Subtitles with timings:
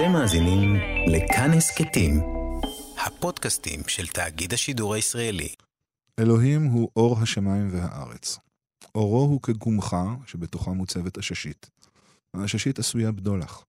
[0.00, 0.74] אתם מאזינים
[1.06, 2.20] לכאן הסכתים,
[3.06, 5.54] הפודקאסטים של תאגיד השידור הישראלי.
[6.18, 8.38] אלוהים הוא אור השמיים והארץ.
[8.94, 11.70] אורו הוא כגומחה שבתוכה מוצבת עששית.
[12.34, 13.64] העששית עשויה בדולח.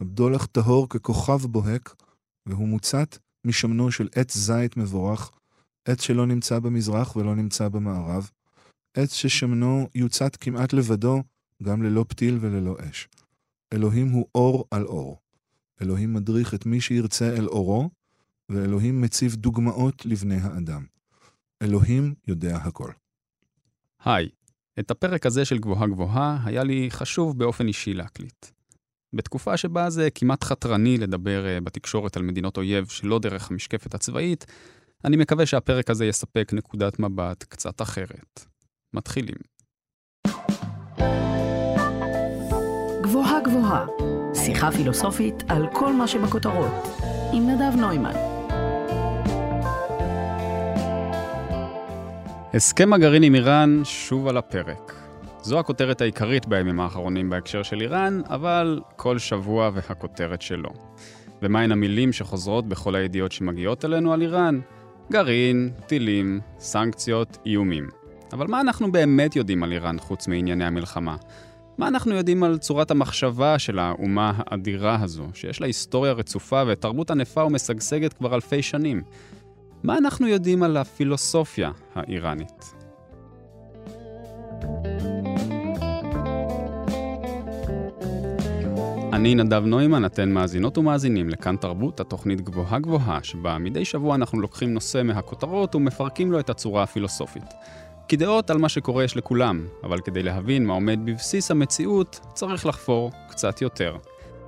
[0.00, 1.94] הבדולח טהור ככוכב בוהק,
[2.46, 5.30] והוא מוצת משמנו של עץ זית מבורך,
[5.84, 8.30] עץ שלא נמצא במזרח ולא נמצא במערב,
[8.96, 11.22] עץ ששמנו יוצת כמעט לבדו,
[11.62, 13.08] גם ללא פתיל וללא אש.
[13.72, 15.25] אלוהים הוא אור על אור.
[15.82, 17.90] אלוהים מדריך את מי שירצה אל אורו,
[18.48, 20.84] ואלוהים מציב דוגמאות לבני האדם.
[21.62, 22.90] אלוהים יודע הכל.
[24.04, 24.28] היי,
[24.78, 28.46] את הפרק הזה של גבוהה גבוהה היה לי חשוב באופן אישי להקליט.
[29.12, 34.46] בתקופה שבה זה כמעט חתרני לדבר אה, בתקשורת על מדינות אויב שלא דרך המשקפת הצבאית,
[35.04, 38.46] אני מקווה שהפרק הזה יספק נקודת מבט קצת אחרת.
[38.94, 39.36] מתחילים.
[43.02, 43.86] גבוהה גבוהה,
[44.46, 46.72] שיחה פילוסופית על כל מה שבכותרות,
[47.32, 48.12] עם נדב נוימן.
[52.54, 54.92] הסכם הגרעין עם איראן שוב על הפרק.
[55.42, 60.70] זו הכותרת העיקרית בימים האחרונים בהקשר של איראן, אבל כל שבוע והכותרת שלו.
[61.42, 64.60] ומהן המילים שחוזרות בכל הידיעות שמגיעות אלינו על איראן?
[65.12, 67.88] גרעין, טילים, סנקציות, איומים.
[68.32, 71.16] אבל מה אנחנו באמת יודעים על איראן חוץ מענייני המלחמה?
[71.78, 77.10] מה אנחנו יודעים על צורת המחשבה של האומה האדירה הזו, שיש לה היסטוריה רצופה ותרבות
[77.10, 79.02] ענפה ומשגשגת כבר אלפי שנים?
[79.82, 82.74] מה אנחנו יודעים על הפילוסופיה האיראנית?
[89.12, 94.40] אני נדב נוימן, אתן מאזינות ומאזינים לכאן תרבות, התוכנית גבוהה גבוהה, שבה מדי שבוע אנחנו
[94.40, 97.54] לוקחים נושא מהכותרות ומפרקים לו את הצורה הפילוסופית.
[98.08, 102.66] כי דעות על מה שקורה יש לכולם, אבל כדי להבין מה עומד בבסיס המציאות, צריך
[102.66, 103.96] לחפור קצת יותר.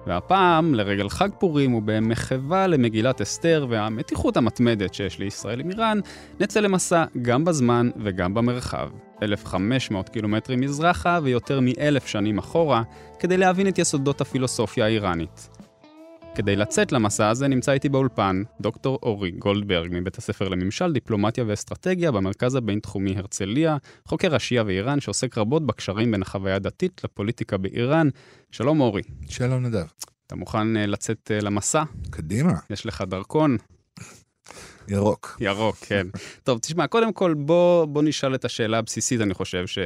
[0.07, 6.01] והפעם, לרגל חג פורים ובמחווה למגילת אסתר והמתיחות המתמדת שיש לישראל עם איראן,
[6.41, 8.89] נצא למסע גם בזמן וגם במרחב.
[9.23, 12.83] 1,500 קילומטרים מזרחה ויותר מאלף שנים אחורה,
[13.19, 15.58] כדי להבין את יסודות הפילוסופיה האיראנית.
[16.39, 22.13] כדי לצאת למסע הזה נמצא איתי באולפן דוקטור אורי גולדברג מבית הספר לממשל, דיפלומטיה ואסטרטגיה
[22.13, 28.09] במרכז הבינתחומי הרצליה, חוקר השיעה ואיראן שעוסק רבות בקשרים בין החוויה הדתית לפוליטיקה באיראן.
[28.51, 29.03] שלום אורי.
[29.29, 29.87] שלום נדב.
[30.27, 31.83] אתה מוכן uh, לצאת uh, למסע?
[32.11, 32.53] קדימה.
[32.71, 33.57] יש לך דרכון?
[34.91, 35.37] ירוק.
[35.41, 36.07] ירוק, כן.
[36.45, 39.79] טוב, תשמע, קודם כל בוא, בוא נשאל את השאלה הבסיסית, אני חושב, ש,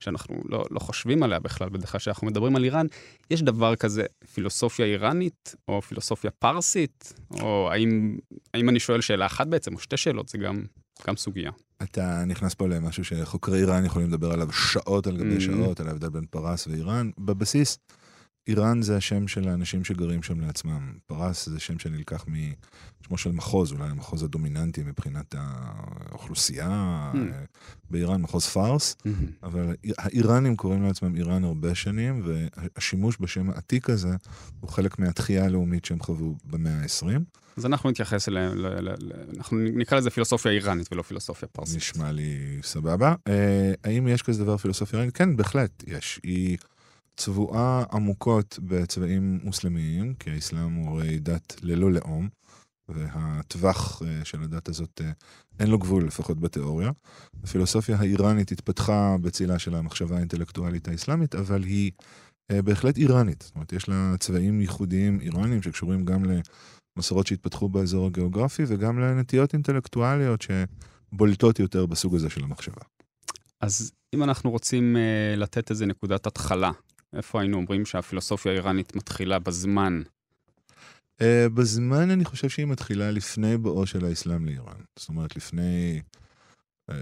[0.00, 2.86] שאנחנו לא, לא חושבים עליה בכלל, בדרך כלל כשאנחנו מדברים על איראן.
[3.30, 4.04] יש דבר כזה
[4.34, 8.16] פילוסופיה איראנית, או פילוסופיה פרסית, או האם,
[8.54, 10.62] האם אני שואל שאלה אחת בעצם, או שתי שאלות, זה גם,
[11.06, 11.50] גם סוגיה.
[11.82, 15.40] אתה נכנס פה למשהו שחוקרי איראן יכולים לדבר עליו שעות על גבי mm-hmm.
[15.40, 17.10] שעות, על ההבדל בין פרס ואיראן.
[17.18, 17.78] בבסיס,
[18.46, 20.92] איראן זה השם של האנשים שגרים שם לעצמם.
[21.06, 22.26] פרס זה שם שנלקח
[23.04, 27.18] משמו של מחוז, אולי המחוז הדומיננטי מבחינת האוכלוסייה mm.
[27.90, 29.08] באיראן, מחוז פארס, mm-hmm.
[29.42, 34.16] אבל האיראנים קוראים לעצמם איראן הרבה שנים, והשימוש בשם העתיק הזה
[34.60, 37.20] הוא חלק מהתחייה הלאומית שהם חוו במאה ה-20.
[37.56, 38.52] אז אנחנו נתייחס אליהם,
[39.36, 41.76] אנחנו נקרא לזה פילוסופיה איראנית ולא פילוסופיה פרסית.
[41.76, 43.14] נשמע לי סבבה.
[43.28, 45.16] אה, האם יש כזה דבר פילוסופיה איראנית?
[45.16, 46.20] כן, בהחלט יש.
[46.22, 46.56] היא...
[47.16, 52.28] צבועה עמוקות בצבעים מוסלמיים, כי האסלאם הוא הרי דת ללא לאום,
[52.88, 55.10] והטווח אה, של הדת הזאת אה,
[55.60, 56.90] אין לו גבול, לפחות בתיאוריה.
[57.44, 61.92] הפילוסופיה האיראנית התפתחה בצילה של המחשבה האינטלקטואלית האסלאמית, אבל היא
[62.50, 63.42] אה, בהחלט איראנית.
[63.42, 66.22] זאת אומרת, יש לה צבעים ייחודיים איראניים שקשורים גם
[66.96, 70.44] למסורות שהתפתחו באזור הגיאוגרפי, וגם לנטיות אינטלקטואליות
[71.12, 72.82] שבולטות יותר בסוג הזה של המחשבה.
[73.60, 74.96] אז אם אנחנו רוצים
[75.36, 76.70] לתת איזה נקודת התחלה
[77.16, 80.02] איפה היינו אומרים שהפילוסופיה האיראנית מתחילה בזמן?
[81.20, 84.80] Uh, בזמן אני חושב שהיא מתחילה לפני בואו של האסלאם לאיראן.
[84.96, 86.00] זאת אומרת, לפני
[86.90, 86.94] uh,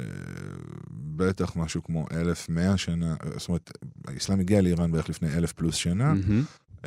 [0.91, 3.71] בטח משהו כמו 1,100 שנה, זאת אומרת,
[4.07, 6.13] האסלאם הגיע לאיראן בערך לפני אלף פלוס שנה.
[6.13, 6.63] Mm-hmm.
[6.83, 6.87] Uh,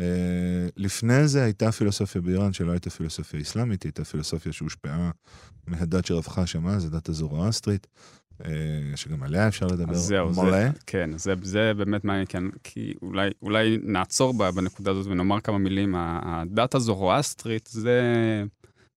[0.78, 5.11] לפני זה הייתה פילוסופיה באיראן שלא הייתה פילוסופיה אסלאמית, הייתה פילוסופיה שהושפעה
[5.67, 7.88] מהדת שרווחה שמה, זו דת הזורואסטרית.
[8.46, 8.52] אה,
[8.96, 10.52] שגם עליה אפשר לדבר זהו, מלא.
[10.52, 15.41] זה, כן, זה, זה באמת מעניין, כי, כי אולי, אולי נעצור בה, בנקודה הזאת ונאמר
[15.41, 15.96] כמה מילים.
[15.97, 18.02] הדת הזורואסטרית זה,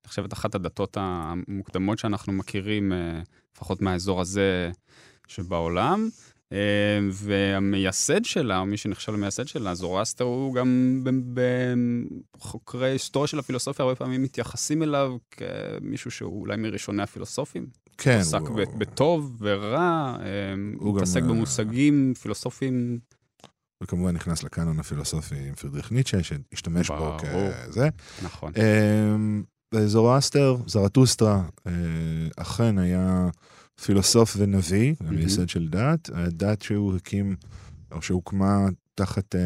[0.04, 3.20] אני חושבת, אחת הדתות המוקדמות שאנחנו מכירים, אה,
[3.54, 4.70] לפחות מהאזור הזה
[5.28, 6.08] שבעולם.
[6.52, 11.02] אה, והמייסד שלה, או מי שנחשב למייסד שלה, זורואסטר, הוא גם
[12.36, 17.66] בחוקרי היסטוריה של הפילוסופיה, הרבה פעמים מתייחסים אליו כמישהו שהוא אולי מראשוני הפילוסופים.
[17.98, 18.18] כן.
[18.18, 18.60] עסק הוא...
[18.78, 20.16] בטוב ורע,
[20.78, 21.28] הוא מתעסק גם...
[21.28, 22.98] במושגים פילוסופיים
[23.82, 27.16] וכמובן נכנס לקאנון הפילוסופי עם פרידריך ניטשה, שהשתמש בו.
[27.18, 27.88] כזה.
[28.22, 28.52] נכון.
[28.56, 29.42] אמ,
[29.86, 31.72] זורואסטר, זרטוסטרה, אה,
[32.36, 33.28] אכן היה
[33.84, 35.16] פילוסוף ונביא, מהמם.
[35.16, 36.10] מייסד של דת.
[36.14, 37.36] הדת שהוא הקים,
[37.92, 38.66] או שהוקמה
[38.98, 39.40] תחת אה,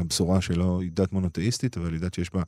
[0.00, 2.42] הבשורה שלו, היא דת מונותאיסטית, אבל היא דת שיש בה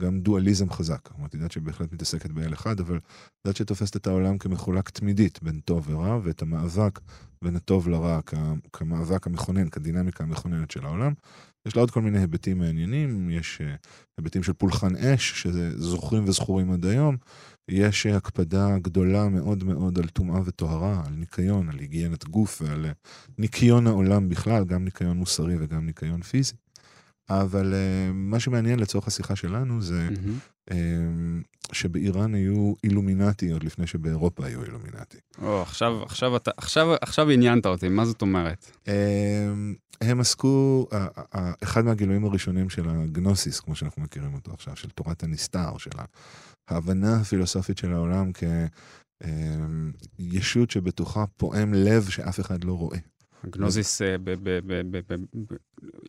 [0.00, 1.08] גם דואליזם חזק.
[1.08, 2.98] זאת אומרת, היא דת שבהחלט מתעסקת באל אחד, אבל
[3.46, 7.00] דת שתופסת את העולם כמחולק תמידית בין טוב ורע, ואת המאבק
[7.44, 8.20] בין הטוב לרע
[8.72, 11.12] כמאבק המכונן, כדינמיקה המכוננת של העולם.
[11.66, 13.74] יש לה עוד כל מיני היבטים מעניינים, יש אה,
[14.18, 17.16] היבטים של פולחן אש, שזה זוכרים וזכורים עד היום.
[17.70, 22.92] יש הקפדה גדולה מאוד מאוד על טומאה וטהרה, על ניקיון, על היגיינת גוף ועל אה,
[23.38, 26.54] ניקיון העולם בכלל, גם ניקיון מוסרי וגם ניקיון פיזי.
[27.30, 30.38] אבל אה, מה שמעניין לצורך השיחה שלנו זה מהמם.
[30.70, 30.76] אה,
[31.72, 35.18] שבאיראן היו אילומינטי עוד לפני שבאירופה היו אילומינטי.
[35.42, 38.70] או, עכשיו, עכשיו אתה, עכשיו, עכשיו עניינת אותי, מה זאת אומרת?
[38.88, 39.48] אה,
[40.00, 44.90] הם עסקו, אה, אה, אחד מהגילויים הראשונים של הגנוסיס, כמו שאנחנו מכירים אותו עכשיו, של
[44.90, 45.90] תורת הנסתר, של
[46.68, 48.30] ההבנה הפילוסופית של העולם
[50.18, 52.98] כישות שבתוכה פועם לב שאף אחד לא רואה.
[53.46, 54.16] גנוזיס, אה,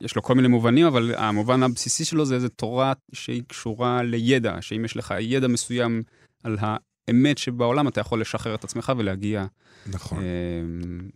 [0.01, 4.57] יש לו כל מיני מובנים, אבל המובן הבסיסי שלו זה איזו תורה שהיא קשורה לידע,
[4.61, 6.03] שאם יש לך ידע מסוים
[6.43, 9.45] על האמת שבעולם, אתה יכול לשחרר את עצמך ולהגיע...
[9.87, 10.17] נכון.
[10.17, 10.23] אה,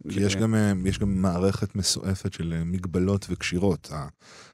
[0.09, 3.91] כי ל- יש גם, אה, יש גם מערכת מסועפת של מגבלות וקשירות.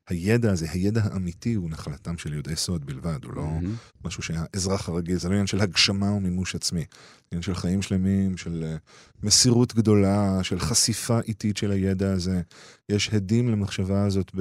[0.10, 3.76] הידע הזה, הידע האמיתי הוא נחלתם של יודעי סוד בלבד, הוא לא מהמם.
[4.06, 6.86] משהו שהאזרח הרגיל, זה לא עניין של הגשמה ומימוש עצמי.
[7.32, 8.76] עניין של חיים שלמים, של אה,
[9.24, 12.42] מסירות גדולה, של חשיפה איטית של הידע הזה.
[12.90, 14.32] יש הדים למחשבה הזאת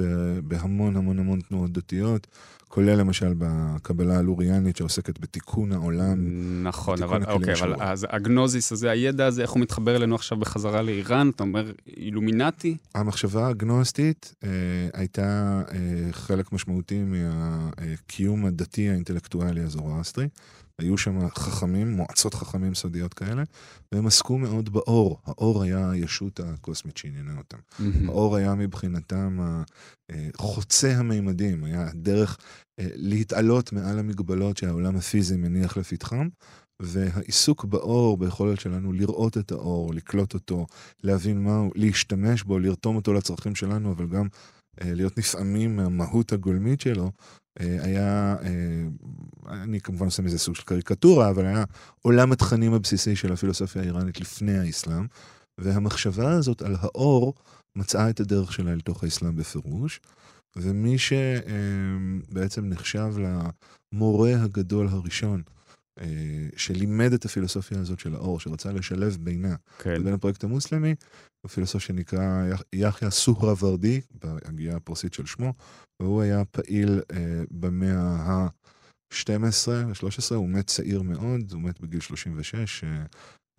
[0.43, 2.27] בהמון המון המון תנועות דתיות,
[2.71, 6.17] כולל למשל בקבלה הלוריאנית שעוסקת בתיקון העולם.
[6.63, 7.75] נכון, בתיקון אבל אוקיי, אבל.
[7.79, 11.29] אז הגנוזיס הזה, הידע הזה, איך הוא מתחבר אלינו עכשיו בחזרה לאיראן?
[11.29, 12.77] אתה אומר אילומינטי?
[12.95, 14.49] המחשבה הגנוסטית אה,
[14.93, 15.50] הייתה
[16.11, 20.27] חלק משמעותי מהקיום הדתי האינטלקטואלי הזורואסטרי.
[20.79, 23.43] היו שם חכמים, מועצות חכמים סודיות כאלה,
[23.91, 25.21] והם עסקו מאוד באור.
[25.25, 27.57] האור היה הישות הקוסמית שעניינה אותם.
[28.07, 29.39] האור היה מבחינתם
[30.37, 32.37] חוצה המימדים, היה הדרך
[32.79, 36.27] אה, להתעלות מעל המגבלות שהעולם הפיזי מניח לפתחם,
[36.81, 40.65] והעיסוק באור, ביכולת שלנו לראות את האור, לקלוט אותו,
[41.03, 44.27] להבין מהו, להשתמש בו, לרתום אותו לצרכים שלנו, אבל גם
[44.83, 47.11] להיות נפעמים מהמהות הגולמית שלו,
[47.59, 48.83] אה, היה, אה,
[49.63, 51.63] אני כמובן עושה מזה סוג של קריקטורה, אבל היה
[52.01, 55.07] עולם התכנים הבסיסי של הפילוסופיה האיראנית לפני האסלאם,
[55.57, 57.33] והמחשבה הזאת על האור
[57.75, 59.99] מצאה את הדרך שלה לתוך האסלאם בפירוש,
[60.55, 63.13] ומי שבעצם נחשב
[63.93, 65.60] למורה הגדול הראשון, אה,
[66.55, 69.93] שלימד את הפילוסופיה הזאת של האור, שרצה לשלב בינה כן.
[69.93, 70.95] לבין הפרויקט המוסלמי,
[71.47, 75.53] פילוסוף שנקרא יח- יחיא סוהרה ורדי, בהגייה הפרסית של שמו,
[76.01, 82.83] והוא היה פעיל אה, במאה ה-12, ה-13, הוא מת צעיר מאוד, הוא מת בגיל 36,
[82.83, 82.89] אה,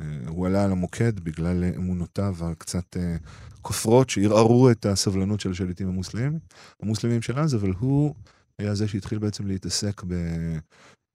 [0.00, 3.16] אה, הוא עלה על המוקד בגלל אמונותיו הקצת אה,
[3.62, 6.38] כופרות שערערו את הסבלנות של השליטים המוסלמים,
[6.82, 8.14] המוסלמים של אז, אבל הוא
[8.58, 10.02] היה זה שהתחיל בעצם להתעסק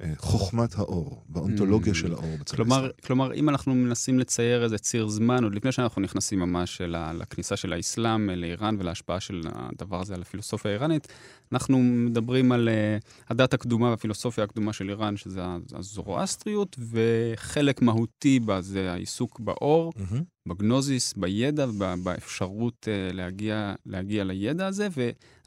[0.02, 1.96] בחוכמת האור, באונתולוגיה Mm.
[1.96, 2.90] של האור כלומר.
[3.06, 6.82] כלומר, אם אנחנו מנסים לצייר איזה ציר זמן, עוד לפני שאנחנו נכנסים ממש
[7.14, 11.08] לכניסה של האסלאם לאיראן ולהשפעה של הדבר הזה על הפילוסופיה האיראנית,
[11.52, 15.42] אנחנו מדברים על uh, הדת הקדומה והפילוסופיה הקדומה של איראן, שזה
[15.74, 20.24] הזורואסטריות, וחלק מהותי בה זה העיסוק באור, מהמם.
[20.48, 24.88] בגנוזיס, בידע ובאפשרות uh, להגיע, להגיע לידע הזה,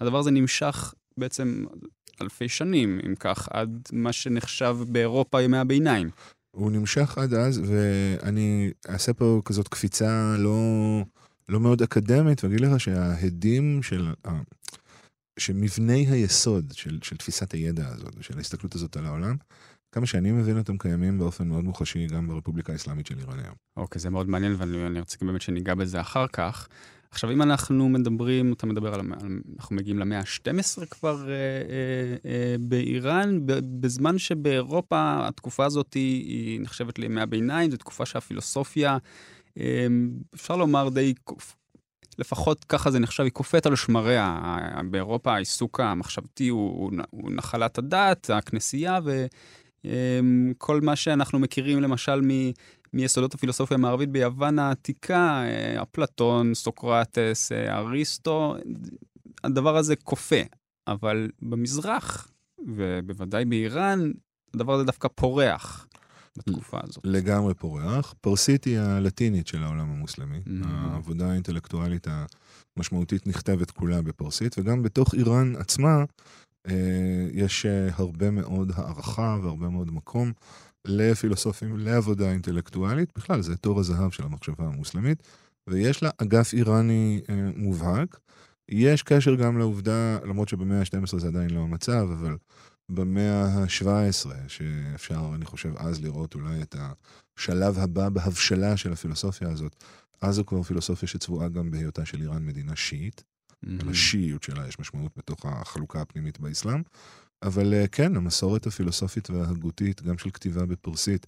[0.01, 1.65] והדבר הזה נמשך בעצם
[2.21, 6.11] אלפי שנים, אם כך, עד מה שנחשב באירופה ימי הביניים.
[6.51, 10.57] הוא נמשך עד אז, ואני אעשה פה כזאת קפיצה לא,
[11.49, 14.09] לא מאוד אקדמית, ואגיד לך שההדים של...
[15.39, 19.37] שמבני היסוד של, של תפיסת הידע הזאת, של ההסתכלות הזאת על העולם,
[19.93, 23.55] כמה שאני מבין אותם קיימים באופן מאוד מוחשי גם ברפובליקה האסלאמית של איראן היום.
[23.77, 26.69] אוקיי, זה מאוד מעניין, ואני אני רוצה באמת שניגע בזה אחר כך.
[27.11, 29.01] עכשיו, אם אנחנו מדברים, אתה מדבר על,
[29.59, 33.39] אנחנו מגיעים למאה ה-12 כבר אה, אה, אה, באיראן,
[33.81, 38.99] בזמן שבאירופה התקופה הזאת היא, היא נחשבת לימי הביניים, זו תקופה שהפילוסופיה,
[39.59, 39.87] אה,
[40.35, 41.15] אפשר לומר די,
[42.19, 44.57] לפחות ככה זה נחשב, היא קופאת על שמריה.
[44.91, 48.99] באירופה העיסוק המחשבתי הוא, הוא, נחלת הדת, הכנסייה,
[49.85, 52.31] וכל מה שאנחנו מכירים למשל מ...
[52.93, 58.57] מיסודות הפילוסופיה המערבית ביוון העתיקה, אה, אפלטון, סוקרטס, אה, אריסטו,
[59.45, 60.43] הדבר הזה כופה.
[60.89, 62.29] אבל במזרח,
[62.59, 64.11] ובוודאי באיראן,
[64.55, 65.87] הדבר הזה דווקא פורח
[66.39, 67.05] בתקופה הזאת.
[67.05, 68.15] לגמרי פורח.
[68.21, 70.39] פרסית היא הלטינית של העולם המוסלמי.
[70.47, 70.67] Mhm.
[70.67, 72.07] העבודה האינטלקטואלית
[72.77, 76.05] משמעותית נכתבת כולה בפרסית, וגם בתוך איראן עצמה
[76.69, 80.33] אה, יש אה, הרבה מאוד הערכה והרבה מאוד מקום
[80.85, 83.13] לפילוסופים, לעבודה אינטלקטואלית.
[83.17, 85.23] בכלל, זה תור הזהב של המחשבה המוסלמית,
[85.67, 88.21] ויש לה אגף איראני אה, מובהק.
[88.69, 92.37] יש קשר גם לעובדה, למרות שבמאה ה-12 זה עדיין לא המצב, אבל
[92.89, 96.77] במאה ה-17, שאפשר, אני חושב, אז לראות אולי את
[97.39, 99.85] השלב הבא בהבשלה של הפילוסופיה הזאת,
[100.21, 103.25] אז זו כבר פילוסופיה שצבועה גם בהיותה של איראן מדינה שיעית.
[103.63, 106.83] לשיעיות שלה יש משמעות בתוך החלוקה הפנימית באסלאם.
[107.43, 111.27] אבל אה, כן, המסורת הפילוסופית וההגותית, גם של כתיבה בפרסית,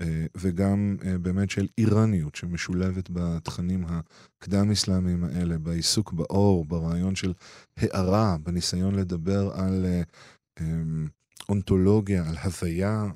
[0.00, 7.32] אה, וגם אה, באמת של איראניות שמשולבת בתכנים הקדם-אסלאמיים האלה, בעיסוק באור, ברעיון של
[7.76, 9.86] הארה, בניסיון לדבר על
[10.60, 11.08] אמ,
[11.48, 13.06] אונתולוגיה, על הוויה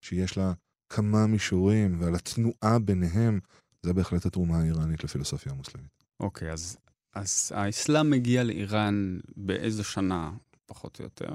[0.00, 0.52] שיש לה
[0.88, 3.40] כמה מישורים, ועל התנועה ביניהם,
[3.82, 6.04] זה בהחלט התרומה האיראנית לפילוסופיה המוסלמית.
[6.20, 6.76] אוקיי, okay, אז,
[7.14, 10.30] אז האסלאם מגיע לאיראן באיזו שנה?
[10.68, 11.28] פחות או יותר.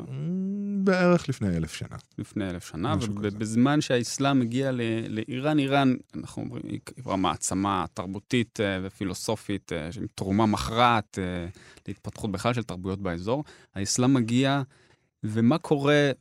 [0.84, 1.96] בערך לפני אלף שנה.
[2.18, 4.72] לפני אלף שנה, ובזמן שהאסלאם הגיע
[5.10, 11.48] לאיראן, איראן, אנחנו אומרים, היא כבר מעצמה תרבותית אה, ופילוסופית, אה, עם תרומה מכרעת אה,
[11.88, 13.44] להתפתחות בכלל של תרבויות באזור.
[13.76, 14.62] האסלאם מגיע,
[15.24, 16.12] ומה קורה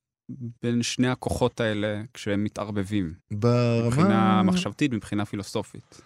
[0.63, 3.15] בין שני הכוחות האלה כשהם מתערבבים?
[3.31, 3.87] ברמה...
[3.87, 6.03] מבחינה מחשבתית, מבחינה פילוסופית.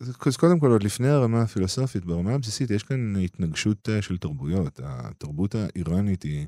[0.00, 4.80] אז קודם כל, עוד לפני הרמה הפילוסופית, ברמה הבסיסית יש כאן התנגשות אה, של תרבויות.
[4.84, 6.46] התרבות האיראנית היא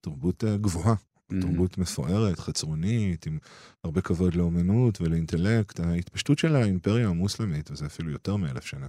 [0.00, 0.94] תרבות אה, גבוהה.
[1.40, 3.38] תרבות מפוארת, חצרונית, עם
[3.84, 5.80] הרבה כבוד לאומנות ולאינטלקט.
[5.80, 8.88] ההתפשטות של האימפריה המוסלמית, וזה אפילו יותר מאלף שנה,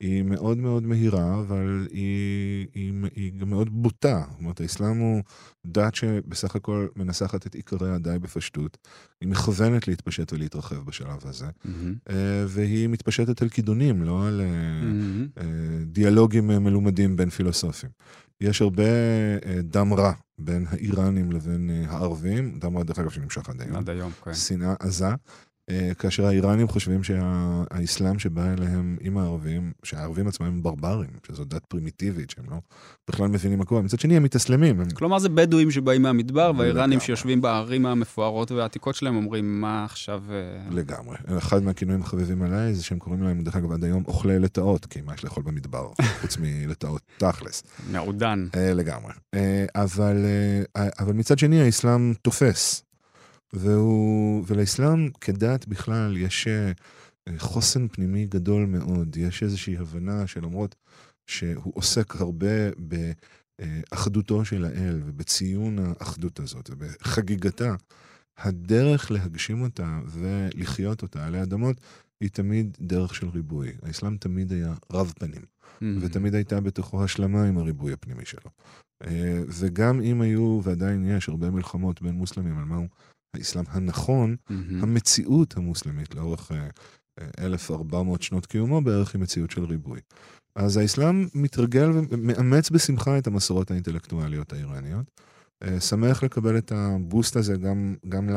[0.00, 4.24] היא מאוד מאוד מהירה, אבל היא, היא, היא גם מאוד בוטה.
[4.30, 5.22] זאת אומרת, האסלאם הוא
[5.66, 8.78] דת שבסך הכל מנסחת את עיקריה די בפשטות.
[9.20, 12.12] היא מכוונת להתפשט ולהתרחב בשלב הזה, mm-hmm.
[12.48, 15.40] והיא מתפשטת על כידונים, לא על mm-hmm.
[15.86, 17.90] דיאלוגים מלומדים בין פילוסופים.
[18.40, 18.82] יש הרבה
[19.62, 23.76] דם רע בין האיראנים לבין הערבים, דם רע דרך אגב שנמשך עד היום.
[23.76, 24.34] עד היום, כן.
[24.34, 25.08] שנאה עזה.
[25.70, 31.64] אה, כאשר האיראנים חושבים שהאסלאם שבא אליהם עם הערבים, שהערבים עצמם הם ברברים, שזו דת
[31.64, 32.56] פרימיטיבית, שהם לא
[33.08, 33.82] בכלל מבינים מה קורה.
[33.82, 34.80] מצד שני, הם מתאסלמים.
[34.80, 34.90] הם...
[34.90, 40.22] כלומר, זה בדואים שבאים מהמדבר, והאיראנים שיושבים בערים המפוארות והעתיקות שלהם אומרים, מה עכשיו...
[40.30, 41.16] אה, לגמרי.
[41.38, 45.00] אחד מהכינויים החביבים עליי זה שהם קוראים להם, דרך אגב, עד היום, אוכלי לטאות, כי
[45.00, 45.88] מה יש לאכול במדבר,
[46.20, 47.62] חוץ מלטאות תכלס.
[47.90, 48.48] מעודן.
[48.56, 49.12] אה, לגמרי.
[49.74, 50.16] אבל,
[50.98, 52.85] אבל מצד שני, האסלאם תופס.
[53.52, 56.72] והוא, ולאסלאם כדת בכלל יש אה,
[57.38, 59.16] חוסן פנימי גדול מאוד.
[59.16, 60.74] יש איזושהי הבנה שלמרות
[61.26, 62.70] שהוא עוסק הרבה
[63.58, 67.74] באחדותו של האל ובציון האחדות הזאת ובחגיגתה,
[68.38, 71.80] הדרך להגשים אותה ולחיות אותה עלי אדמות
[72.20, 73.72] היא תמיד דרך של ריבוי.
[73.82, 75.84] האסלאם תמיד היה רב פנים, mm-hmm.
[76.00, 78.50] ותמיד הייתה בתוכו השלמה עם הריבוי הפנימי שלו.
[79.04, 82.86] אה, וגם אם היו, ועדיין יש, הרבה מלחמות בין מוסלמים על מהו
[83.36, 84.52] האסלאם הנכון, mm-hmm.
[84.82, 86.52] המציאות המוסלמית לאורך
[87.38, 90.00] 1,400 אה, שנות קיומו בערך היא מציאות של ריבוי.
[90.56, 95.10] אז האסלאם מתרגל ומאמץ בשמחה את המסורות האינטלקטואליות האיראניות.
[95.62, 98.28] אה, שמח לקבל את הבוסט הזה גם, גם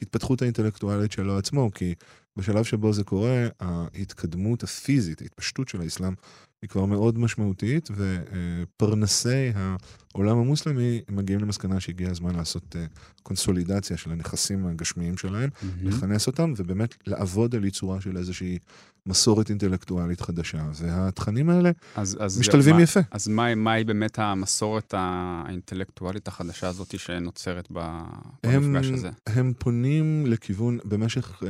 [0.00, 1.94] להתפתחות האינטלקטואלית שלו עצמו, כי
[2.36, 6.14] בשלב שבו זה קורה, ההתקדמות הפיזית, ההתפשטות של האסלאם,
[6.62, 12.86] היא כבר מאוד משמעותית, ופרנסי העולם המוסלמי מגיעים למסקנה שהגיע הזמן לעשות אה,
[13.22, 15.66] קונסולידציה של הנכסים הגשמיים שלהם, mm-hmm.
[15.82, 18.58] לכנס אותם, ובאמת לעבוד על ייצורה של איזושהי
[19.06, 20.64] מסורת אינטלקטואלית חדשה.
[20.74, 23.00] והתכנים האלה אז, אז משתלבים מה, יפה.
[23.10, 29.10] אז מה, מהי באמת המסורת האינטלקטואלית החדשה הזאת שנוצרת במפגש הזה?
[29.26, 31.48] הם פונים לכיוון, במשך אה,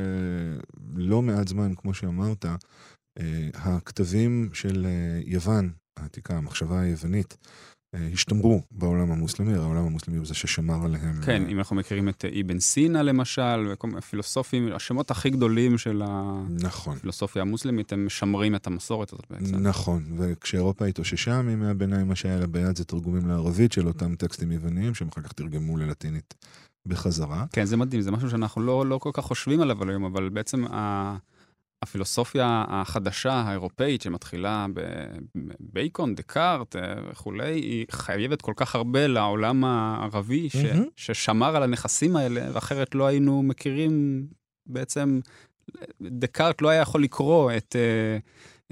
[0.95, 2.47] לא מעט זמן, כמו שאמרת,
[3.55, 7.37] הכתבים של אה, יוון העתיקה, המחשבה היוונית,
[7.95, 11.23] אה, השתמרו בעולם המוסלמי, העולם המוסלמי הוא זה ששמר עליהם.
[11.23, 16.03] כן, אם אנחנו מכירים את אבן סינה למשל, וכל מיני פילוסופים, השמות הכי גדולים של
[16.61, 16.97] נכון.
[16.97, 19.57] הפילוסופיה המוסלמית, הם משמרים את המסורת הזאת בעצם.
[19.57, 24.53] נכון, וכשאירופה התאוששה מימי הביניים, מה שהיה לה ביד זה תרגומים לערבית של אותם טקסטים
[24.53, 26.35] יווניים, שהם אחר כך תרגמו ללטינית
[26.87, 27.45] בחזרה.
[27.53, 30.65] כן, זה מדהים, זה משהו שאנחנו לא, לא כל כך חושבים עליו היום, אבל בעצם
[30.65, 31.17] ה...
[31.83, 34.67] הפילוסופיה החדשה האירופאית שמתחילה
[35.35, 40.79] בבייקון, דקארט אה, וכולי, היא חייבת כל כך הרבה לעולם הערבי ש, mm-hmm.
[40.97, 44.27] ששמר על הנכסים האלה, ואחרת לא היינו מכירים
[44.67, 45.21] בעצם,
[46.03, 48.19] דקארט לא היה יכול לקרוא את, אה,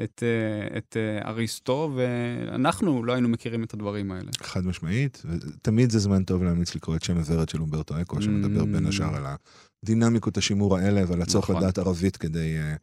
[0.05, 4.31] את, אה, את אריסטו, ואנחנו לא היינו מכירים את הדברים האלה.
[4.43, 8.65] חד משמעית, ותמיד זה זמן טוב להמליץ לקרוא את שם הוורד של אומברטו אקו, שמדבר
[8.65, 8.89] בין mm.
[8.89, 9.37] השאר על ה...
[9.85, 11.63] דינמיקות השימור האלה ועל הצורך נכון.
[11.63, 12.57] לדעת ערבית כדי...
[12.59, 12.79] Uh,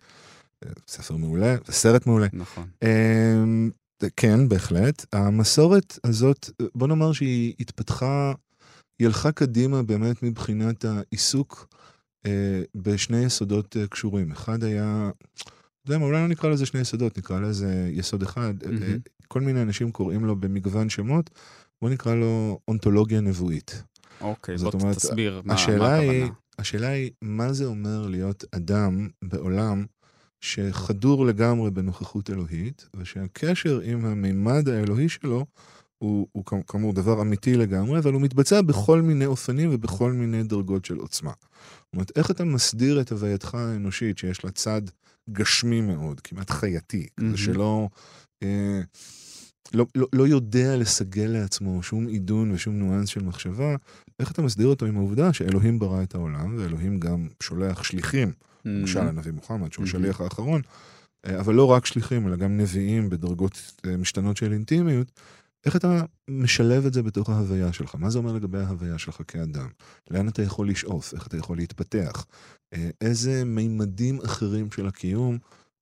[0.88, 2.28] ספר מעולה, סרט מעולה.
[2.34, 2.68] נכון.
[2.84, 5.06] Um, כן, בהחלט.
[5.14, 8.34] המסורת הזאת, בוא נאמר שהיא התפתחה,
[9.00, 11.68] היא הלכה קדימה באמת מבחינת העיסוק
[12.26, 14.32] אה, בשני יסודות אה, קשורים.
[14.32, 15.10] אחד היה,
[15.88, 18.54] יודע מה, אולי לא נקרא לזה שני יסודות, נקרא לזה יסוד אחד.
[18.64, 19.10] Mm-hmm.
[19.28, 21.30] כל מיני אנשים קוראים לו במגוון שמות,
[21.82, 23.84] בוא נקרא לו אונתולוגיה נבואית.
[24.22, 26.34] אוקיי, בוא אומרת, תסביר מה, השאלה מה היא, הכוונה.
[26.60, 29.86] השאלה היא, מה זה אומר להיות אדם בעולם
[30.42, 35.46] שחדור לגמרי בנוכחות אלוהית, ושהקשר עם המימד האלוהי שלו
[35.98, 40.86] הוא, הוא כאמור דבר אמיתי לגמרי, אבל הוא מתבצע בכל מיני אופנים ובכל מיני דרגות
[40.86, 41.32] של עוצמה.
[41.32, 44.82] זאת אומרת, איך אתה מסדיר את הווייתך האנושית שיש לה צד
[45.30, 47.38] גשמי מאוד, כמעט חייתי, כזה מהמם.
[47.38, 47.90] שלא...
[48.44, 48.82] אה,
[49.74, 53.76] לא, לא, לא יודע לסגל לעצמו שום עידון ושום ניואנס של מחשבה,
[54.20, 58.32] איך אתה מסדיר אותו עם העובדה שאלוהים ברא את העולם, ואלוהים גם שולח שליחים,
[58.66, 59.10] למשל מהמם.
[59.10, 59.86] הנביא מוחמד, שהוא.
[59.86, 60.62] השליח האחרון,
[61.26, 65.12] אה, אבל לא רק שליחים, אלא גם נביאים בדרגות אה, משתנות של אינטימיות,
[65.66, 67.96] איך אתה משלב את זה בתוך ההוויה שלך?
[67.96, 69.68] מה זה אומר לגבי ההוויה שלך כאדם?
[70.12, 71.14] לאן אתה יכול לשאוף?
[71.14, 72.26] איך אתה יכול להתפתח?
[72.74, 75.38] אה, איזה מימדים אחרים של הקיום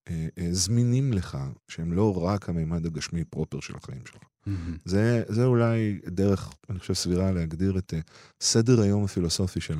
[0.09, 1.37] אה, אה, זמינים לך,
[1.67, 4.21] שהם לא רק המימד הגשמי פרופר של החיים שלך?
[4.45, 4.77] מהמם.
[4.85, 7.99] זה, זה אולי דרך, אני חושב, סבירה להגדיר את אה,
[8.41, 9.77] סדר היום הפילוסופי של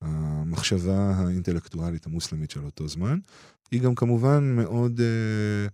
[0.00, 3.18] המחשבה האינטלקטואלית המוסלמית של אותו זמן.
[3.70, 5.68] היא גם כמובן מאוד, אה,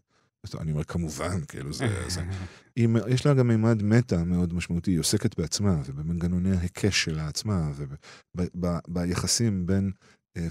[0.60, 2.20] אני אומר כמובן, כאילו זה, זה
[2.76, 7.70] היא, יש לה גם מימד מטה מאוד משמעותי, היא עוסקת בעצמה ובמנגנוני ההיקש שלה עצמה
[8.34, 9.90] וביחסים בין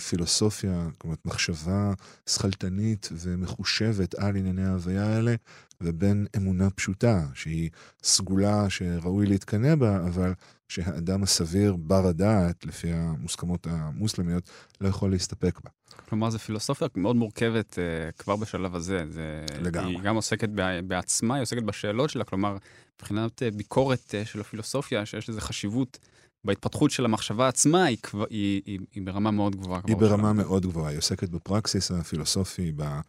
[0.10, 1.94] פילוסופיה, כלומר מחשבה
[2.30, 5.36] שכלתנית ומחושבת על ענייני ההוויה האלה,
[5.82, 7.70] ובין אמונה פשוטה, שהיא
[8.04, 10.34] סגולה שראוי להתקנא בה, אבל
[10.68, 14.50] שהאדם הסביר, בר הדעת, לפי המוסכמות המוסלמיות,
[14.82, 15.70] לא יכול להסתפק בה.
[16.10, 19.06] כלומר, זו פילוסופיה מאוד מורכבת אה, כבר בשלב הזה.
[19.10, 19.92] זה, לגמרי.
[19.92, 20.50] היא גם עוסקת
[20.88, 22.58] בעצמה, היא עוסקת בשאלות שלה, כלומר,
[22.96, 26.00] מבחינת אה, ביקורת אה, של הפילוסופיה, שיש לזה חשיבות
[26.46, 29.82] בהתפתחות של המחשבה עצמה, היא, כבר, היא, היא, היא ברמה מאוד גבוהה.
[29.88, 30.44] היא ברמה הזה.
[30.44, 33.00] מאוד גבוהה, היא עוסקת בפרקסיס הפילוסופי, ב,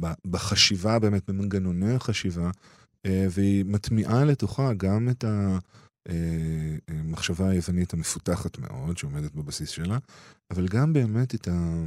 [0.00, 2.50] ב, בחשיבה באמת, במנגנוני החשיבה,
[3.06, 5.24] אה, והיא מטמיעה לתוכה גם את
[6.88, 9.98] המחשבה היוונית המפותחת מאוד, שעומדת בבסיס שלה,
[10.50, 11.84] אבל גם באמת את, ה,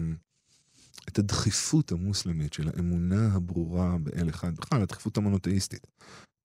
[1.08, 5.88] את הדחיפות המוסלמית של האמונה הברורה באל אחד, בכלל הדחיפות המונותאיסטית.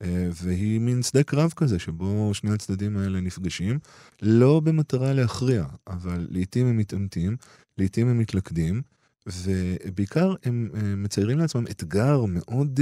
[0.03, 3.79] אה, והיא מין שדה קרב כזה, שבו שני הצדדים האלה נפגשים,
[4.23, 7.37] לא במטרה להכריע, אבל לעתים הם מתעמתים,
[7.79, 8.83] לעתים הם מתלכדים,
[9.27, 12.81] ובעיקר הם אה, מציירים לעצמם אתגר מאוד,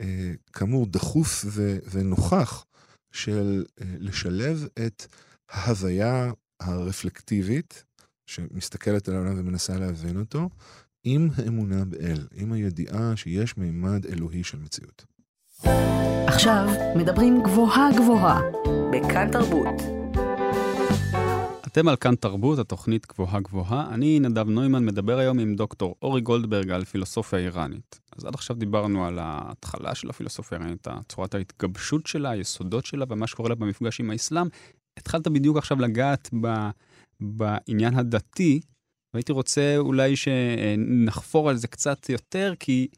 [0.00, 1.44] אה, כאמור, דחוף
[1.90, 2.64] ונוכח
[3.12, 5.06] של לשלב את
[5.50, 7.84] ההוויה הרפלקטיבית,
[8.26, 10.48] שמסתכלת על העולם ומנסה להבין אותו,
[11.04, 15.15] עם האמונה באל, עם הידיעה שיש מימד אלוהי של מציאות.
[16.26, 16.66] עכשיו
[16.96, 18.40] מדברים גבוהה גבוהה,
[18.92, 19.74] בכאן תרבות.
[21.66, 23.94] אתם על כאן תרבות, התוכנית גבוהה גבוהה.
[23.94, 28.00] אני, נדב נוימן, מדבר היום עם דוקטור אורי גולדברג על פילוסופיה איראנית.
[28.16, 33.26] אז עד עכשיו דיברנו על ההתחלה של הפילוסופיה האיראנית, צורת ההתגבשות שלה, היסודות שלה ומה
[33.26, 34.46] שקורה לה במפגש עם האסלאם.
[34.98, 36.48] התחלת בדיוק עכשיו לגעת ב,
[37.20, 38.60] בעניין הדתי,
[39.14, 42.88] והייתי רוצה אולי שנחפור על זה קצת יותר, כי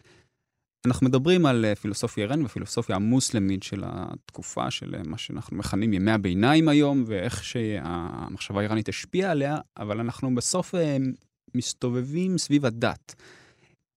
[0.89, 5.93] אנחנו מדברים על אה, פילוסופיה איראנית ופילוסופיה המוסלמית של התקופה של אה, מה שאנחנו מכנים
[5.93, 10.97] ימי הביניים היום, ואיך שהמחשבה האיראנית השפיעה עליה, אבל אנחנו בסוף אה,
[11.55, 13.15] מסתובבים סביב הדת.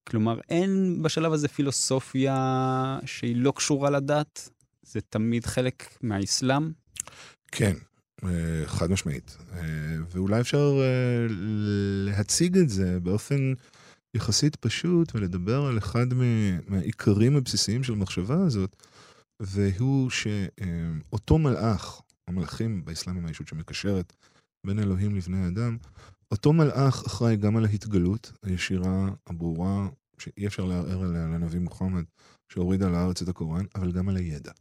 [0.10, 4.50] כלומר, אין בשלב הזה פילוסופיה שהיא לא קשורה לדת,
[4.84, 6.72] זה תמיד חלק מהאסלאם.
[7.52, 7.74] כן,
[8.66, 9.38] חד משמעית.
[10.12, 10.74] ואולי אפשר
[12.06, 13.54] להציג את זה באופן
[14.16, 16.08] יחסית פשוט ולדבר על אחד
[16.68, 18.76] מהעיקרים הבסיסיים של המחשבה הזאת,
[19.42, 24.14] והוא שאותו מלאך, המלאכים באסלאם הם הישות שמקשרת
[24.68, 25.78] בין אלוהים לבני אדם,
[26.32, 29.88] אותו מלאך אחראי גם על ההתגלות הישירה, הברורה,
[30.20, 32.04] שאי אפשר לערער עליה לנביא מוחמד,
[32.54, 34.52] שהוריד על הארץ את הקוראן, אבל גם על הידע.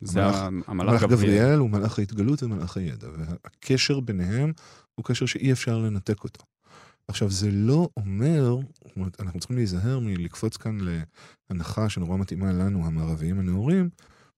[0.00, 1.16] זה המלאך- המלאך מלאך גבריאל.
[1.36, 4.52] גבריאל הוא מלאך ההתגלות ומלאך הידע, והקשר ביניהם
[4.94, 6.44] הוא קשר שאי אפשר לנתק אותו.
[7.08, 10.78] עכשיו, זה לא אומר, זאת אומרת, אנחנו צריכים להיזהר מלקפוץ כאן
[11.50, 13.88] להנחה שנורא מתאימה לנו, המערביים הנאורים,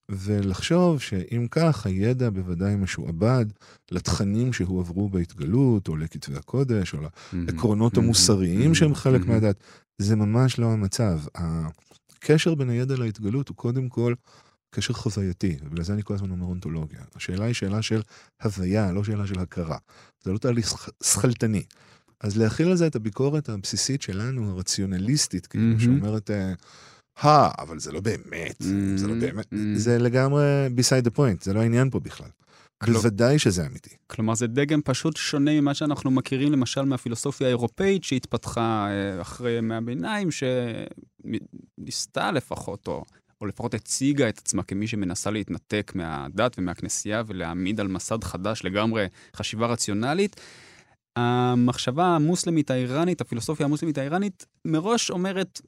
[0.09, 3.47] ולחשוב שאם כך, הידע בוודאי משועבד
[3.91, 6.99] לתכנים שהועברו בהתגלות, או לכתבי הקודש, או
[7.33, 9.21] לעקרונות המוסריים שהם חלק.
[9.27, 9.57] מהדת.
[9.99, 11.21] זה ממש לא המצב.
[11.35, 14.15] הקשר בין הידע להתגלות הוא קודם כל
[14.71, 17.01] קשר חווייתי, ובגלל זה אני כל הזמן אומר אונתולוגיה.
[17.15, 18.03] השאלה היא שאלה של
[18.43, 19.79] הוויה, לא שאלה של הכרה.
[20.25, 21.63] זה לא תהליך שכ- שכלתני.
[22.21, 25.81] אז להכיל על זה את הביקורת הבסיסית שלנו, הרציונליסטית, כאילו, מהמם.
[25.81, 26.31] שאומרת,
[27.25, 28.57] אה, אבל זה לא באמת,
[28.97, 29.57] זה לא באמת, mm.
[29.75, 30.45] זה לגמרי
[30.77, 32.29] beside the point, זה לא העניין פה בכלל.
[32.85, 33.91] כלומר- בוודאי שזה אמיתי.
[34.07, 39.75] כלומר, זה דגם פשוט שונה ממה שאנחנו מכירים למשל מהפילוסופיה האירופאית שהתפתחה אה, אחרי ימי
[39.75, 40.29] הביניים,
[41.79, 43.05] שניסתה לפחות, או,
[43.41, 49.07] או לפחות הציגה את עצמה כמי שמנסה להתנתק מהדת ומהכנסייה ולהעמיד על מסד חדש לגמרי
[49.37, 50.41] חשיבה רציונלית.
[51.17, 55.61] המחשבה המוסלמית האיראנית, הפילוסופיה המוסלמית האיראנית, מראש אומרת,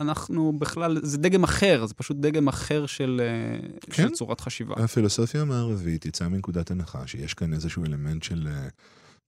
[0.00, 4.02] אנחנו בכלל, זה דגם אחר, זה פשוט דגם אחר של, אה, כן.
[4.02, 4.74] של צורת חשיבה.
[4.78, 8.68] הפילוסופיה המערבית יצאה מנקודת הנחה שיש כאן איזשהו אלמנט של אה,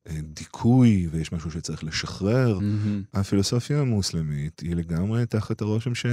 [0.08, 2.58] אה, דיכוי ויש משהו שצריך לשחרר.
[2.58, 3.02] מהמם.
[3.14, 6.06] הפילוסופיה המוסלמית היא לגמרי תחת הרושם ש-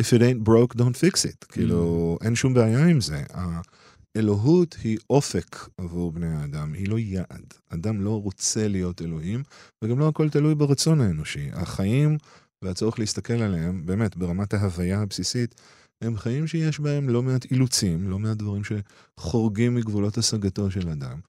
[0.00, 1.46] if it ain't broke, don't fix it.
[1.48, 3.22] כאילו, אין שום בעיה עם זה.
[4.16, 7.54] האלוהות היא אופק עבור בני האדם, היא לא יעד.
[7.68, 9.42] אדם לא רוצה להיות אלוהים,
[9.82, 11.48] וגם לא הכל תלוי ברצון האנושי.
[11.52, 12.18] החיים
[12.62, 15.54] והצורך להסתכל עליהם, באמת, ברמת ההוויה הבסיסית,
[16.02, 21.20] הם חיים שיש בהם לא מעט אילוצים, לא מעט דברים שחורגים מגבולות השגתו של אדם.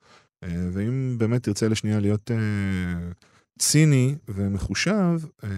[0.43, 3.09] אה, ואם באמת תרצה לשנייה להיות אה,
[3.59, 5.49] ציני ומחושב, אה,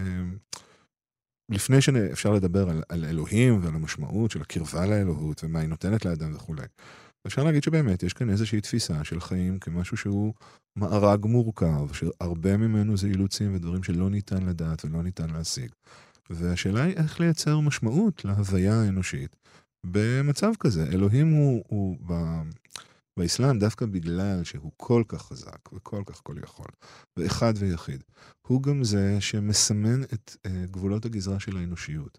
[1.50, 6.36] לפני שאפשר לדבר על, על אלוהים ועל המשמעות של הקרבה לאלוהות ומה היא נותנת לאדם
[6.36, 6.66] וכולי,
[7.28, 10.34] אפשר להגיד שבאמת יש כאן איזושהי תפיסה של חיים כמשהו שהוא
[10.76, 15.72] מארג מורכב, שהרבה ממנו זה אילוצים ודברים שלא ניתן לדעת ולא ניתן להשיג.
[16.30, 19.36] והשאלה היא איך לייצר משמעות להוויה האנושית
[19.86, 20.84] במצב כזה.
[20.84, 22.14] אלוהים הוא, הוא ב...
[23.20, 26.66] באסלאם, דווקא בגלל שהוא כל כך חזק וכל כך כל יכול,
[27.18, 28.04] ואחד ויחיד,
[28.48, 32.18] הוא גם זה שמסמן את uh, גבולות הגזרה של האנושיות.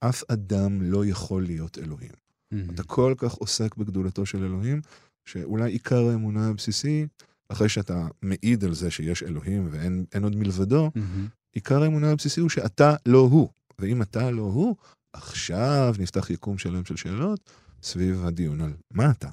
[0.00, 2.21] אף אדם לא יכול להיות אלוהים.
[2.52, 2.70] מהמם.
[2.74, 4.80] אתה כל כך עוסק בגדולתו של אלוהים,
[5.24, 7.06] שאולי עיקר האמונה הבסיסי,
[7.48, 11.28] אחרי שאתה מעיד על זה שיש אלוהים ואין אין עוד מלבדו, מהמם.
[11.52, 13.48] עיקר האמונה הבסיסי הוא שאתה לא הוא.
[13.78, 14.76] ואם אתה לא הוא,
[15.12, 17.50] עכשיו נפתח יקום שלם של שאלות
[17.82, 19.28] סביב הדיון על מה אתה.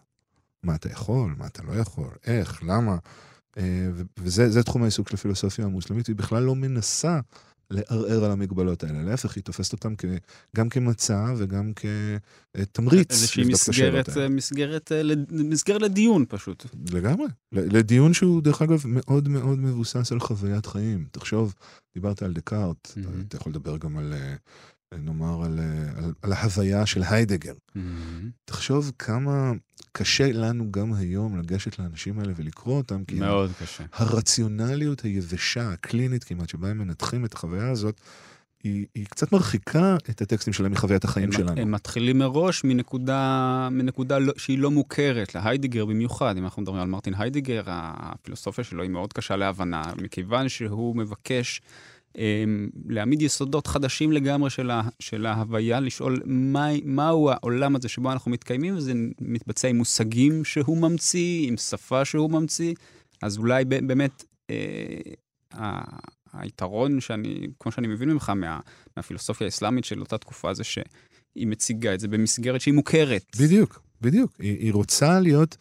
[0.63, 2.97] מה אתה יכול, מה אתה לא יכול, איך, למה.
[3.58, 7.19] אה, וזה זה תחום העיסוק של הפילוסופיה המוסלמית, היא בכלל לא מנסה
[7.71, 9.03] לערער על המגבלות האלה.
[9.03, 10.05] להפך, היא תופסת אותם כ,
[10.55, 13.12] גם כמצע וגם כתמריץ.
[13.12, 14.17] איזושהי מסגרת.
[14.17, 16.65] אה, מסגרת, אה, מסגרת לדיון פשוט.
[16.91, 17.27] לגמרי.
[17.51, 21.05] לדיון שהוא, דרך אגב, מאוד מאוד מבוסס על חוויית חיים.
[21.12, 21.53] תחשוב,
[21.93, 23.23] דיברת על דקארט, מהמם.
[23.27, 24.36] אתה יכול לדבר גם על, אה,
[24.97, 27.54] נאמר, על, אה, על, על ההוויה של היידגר.
[28.45, 29.52] תחשוב כמה
[29.91, 33.84] קשה לנו גם היום לגשת לאנשים האלה ולקרוא אותם, כי מאוד קשה.
[33.93, 38.02] הרציונליות היבשה, הקלינית כמעט, שבה הם מנתחים את החוויה הזאת,
[38.63, 41.62] היא, היא קצת מרחיקה את הטקסטים שלהם מחוויית החיים הם, שלנו.
[41.62, 46.38] הם מתחילים מראש מנקודה, מנקודה לא, שהיא לא מוכרת, להיידיגר במיוחד.
[46.38, 51.62] אם אנחנו מדברים על מרטין היידיגר, הפילוסופיה שלו היא מאוד קשה להבנה, מכיוון שהוא מבקש
[52.89, 58.31] להעמיד יסודות חדשים לגמרי של, ה, של ההוויה, לשאול מה, מהו העולם הזה שבו אנחנו
[58.31, 62.73] מתקיימים, וזה מתבצע עם מושגים שהוא ממציא, עם שפה שהוא ממציא.
[63.21, 65.81] אז אולי באמת אה,
[66.33, 68.59] היתרון שאני, כמו שאני מבין ממך, מה,
[68.97, 70.85] מהפילוסופיה האסלאמית של אותה תקופה זה שהיא
[71.35, 73.25] מציגה את זה במסגרת שהיא מוכרת.
[73.39, 74.31] בדיוק, בדיוק.
[74.39, 75.57] היא, היא רוצה להיות,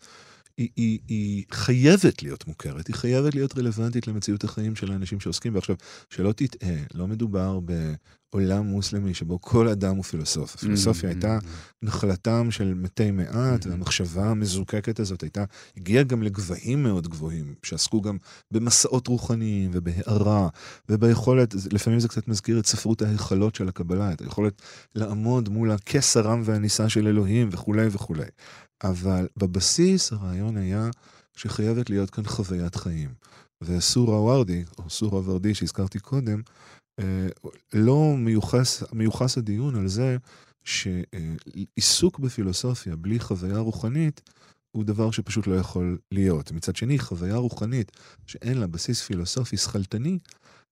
[0.58, 5.52] היא, היא, היא חייבת להיות מוכרת, היא חייבת להיות רלוונטית למציאות החיים של האנשים שעוסקים
[5.52, 5.58] בה.
[5.58, 5.76] עכשיו,
[6.10, 7.60] שלא תטעה, לא מדובר
[8.32, 10.54] בעולם מוסלמי שבו כל אדם הוא פילוסוף.
[10.54, 11.38] הפילוסופיה Mm, הייתה
[11.82, 13.68] נחלתם של מתי מעט, Mhm.
[13.68, 15.44] והמחשבה המזוקקת הזאת הייתה,
[15.76, 18.16] הגיעה גם לגבהים מאוד גבוהים, שעסקו גם
[18.50, 20.48] במסעות רוחניים ובהארה,
[20.88, 24.62] וביכולת, לפעמים זה קצת מזכיר את ספרות ההיכלות של הקבלה, את היכולת
[24.94, 28.26] לעמוד מול הכס הרם והנישא של אלוהים וכולי וכולי.
[28.84, 30.90] אבל בבסיס הרעיון היה
[31.36, 33.08] שחייבת להיות כאן חוויית חיים.
[33.62, 36.42] וסורה וורדי, או סורה ורדי שהזכרתי קודם,
[37.72, 40.16] לא מיוחס, מיוחס הדיון על זה
[40.64, 44.20] שעיסוק בפילוסופיה בלי חוויה רוחנית
[44.70, 46.52] הוא דבר שפשוט לא יכול להיות.
[46.52, 47.92] מצד שני, חוויה רוחנית
[48.26, 50.18] שאין לה בסיס פילוסופי שכלתני,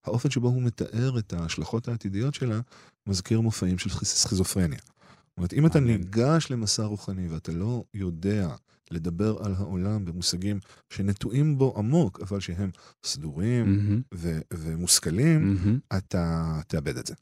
[0.04, 2.60] האופן שבו הוא מתאר את ההשלכות העתידיות שלה
[3.06, 4.78] מזכיר מופעים של סכיז- סכיזופרניה.
[4.78, 5.80] זאת אומרת, אם אתה.
[5.80, 8.54] ניגש למסע רוחני ואתה לא יודע
[8.90, 10.58] לדבר על העולם במושגים
[10.90, 12.70] שנטועים בו עמוק, אבל שהם
[13.04, 15.78] סדורים ו- ומושכלים, מהמם.
[15.96, 17.14] אתה תאבד את זה.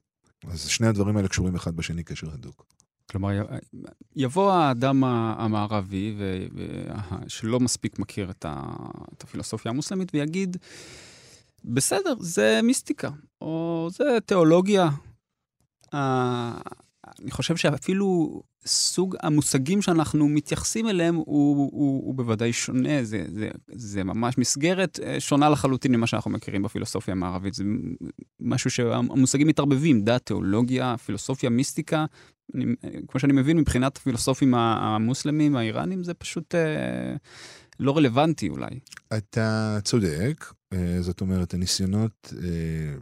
[0.49, 2.67] אז שני הדברים האלה קשורים אחד בשני קשר הדוק.
[3.11, 3.47] כלומר,
[4.17, 8.77] יבוא האדם המערבי, ו- ו- שלא מספיק מכיר את, ה-
[9.17, 10.57] את הפילוסופיה המוסלמית, ויגיד,
[11.65, 14.89] בסדר, זה מיסטיקה, או זה תיאולוגיה.
[15.95, 16.61] ה-
[17.21, 23.49] אני חושב שאפילו סוג המושגים שאנחנו מתייחסים אליהם הוא, הוא, הוא בוודאי שונה, זה, זה,
[23.73, 27.55] זה ממש מסגרת אה, שונה לחלוטין ממה שאנחנו מכירים בפילוסופיה המערבית.
[27.55, 27.65] זה
[28.41, 32.05] משהו שהמושגים מתערבבים, דת, תיאולוגיה, פילוסופיה, מיסטיקה.
[32.55, 32.65] אני,
[33.09, 37.17] כמו שאני מבין, מבחינת הפילוסופים המוסלמים, האיראנים, זה פשוט אה,
[37.81, 38.79] לא רלוונטי אולי.
[39.17, 42.95] אתה צודק, אה, זאת אומרת, הניסיונות אה,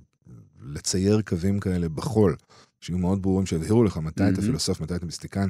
[0.62, 2.36] לצייר קווים כאלה בחול,
[2.82, 4.32] שיהיו מאוד ברורים, שיבהירו לך מתי mm-hmm.
[4.32, 5.48] אתה פילוסוף, מתי אתה מיסטיקן,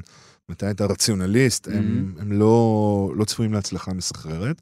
[0.49, 1.71] מתי אתה רציונליסט, mm-hmm.
[1.71, 4.61] הם, הם לא, לא צפויים להצלחה מסחררת.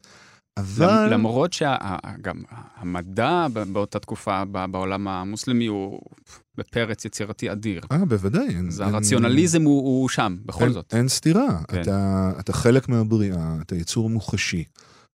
[0.57, 1.13] אבל...
[1.13, 2.43] למרות שגם
[2.75, 5.99] המדע באותה תקופה בעולם המוסלמי הוא
[6.57, 7.81] בפרץ יצירתי אדיר.
[7.91, 8.57] אה, בוודאי.
[8.67, 10.93] אז אין, הרציונליזם אין, הוא, הוא שם, בכל אין, זאת.
[10.93, 11.63] אין סתירה.
[11.67, 11.81] כן.
[11.81, 14.63] אתה, אתה חלק מהבריאה, אתה יצור מוחשי.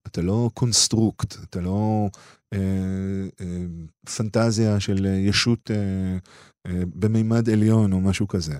[0.07, 2.09] אתה לא construct, אתה לא
[2.53, 2.59] אה,
[3.41, 3.65] אה,
[4.17, 6.17] פנטזיה של ישות אה, אה,
[6.95, 8.59] במימד עליון או משהו כזה.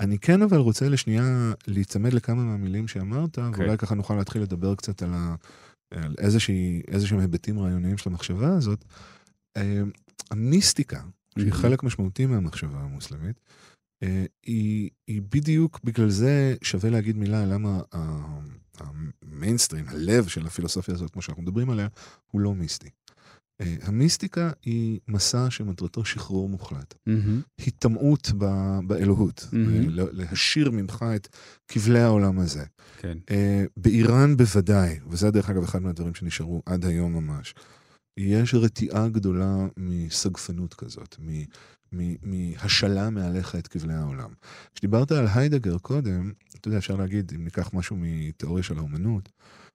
[0.00, 3.42] אני כן אבל רוצה לשנייה להיצמד לכמה מהמילים שאמרת, okay.
[3.42, 3.64] אוקיי.
[3.64, 5.34] ואולי ככה נוכל להתחיל לדבר קצת על, ה,
[5.90, 8.84] על איזושהי, איזשהם היבטים רעיוניים של המחשבה הזאת.
[9.56, 9.82] אה,
[10.30, 11.02] המיסטיקה,
[11.38, 11.54] שהיא mm-hmm.
[11.54, 13.40] חלק משמעותי מהמחשבה המוסלמית,
[14.02, 17.80] אה, היא, היא בדיוק בגלל זה שווה להגיד מילה למה
[18.78, 21.88] המיינסטרים, הלב של הפילוסופיה הזאת, כמו שאנחנו מדברים עליה,
[22.30, 22.90] הוא לא מיסטי.
[23.60, 26.94] אה, המיסטיקה היא מסע שמטרתו שחרור מוחלט.
[27.08, 27.62] Mm-hmm.
[27.64, 28.30] היטמעות
[28.86, 29.54] באלוהות, mm-hmm.
[29.90, 31.28] להשאיר ממך את
[31.68, 32.64] כבלי העולם הזה.
[32.98, 33.18] כן.
[33.30, 37.54] אה, באיראן בוודאי, וזה דרך אגב אחד מהדברים שנשארו עד היום ממש,
[38.16, 41.16] יש רתיעה גדולה מסגפנות כזאת,
[42.22, 44.30] מהשאלה מעליך את כבלי העולם.
[44.74, 49.28] כשדיברת על היידגר קודם, אתה יודע, אפשר להגיד, אם ניקח משהו מתיאוריה של האומנות,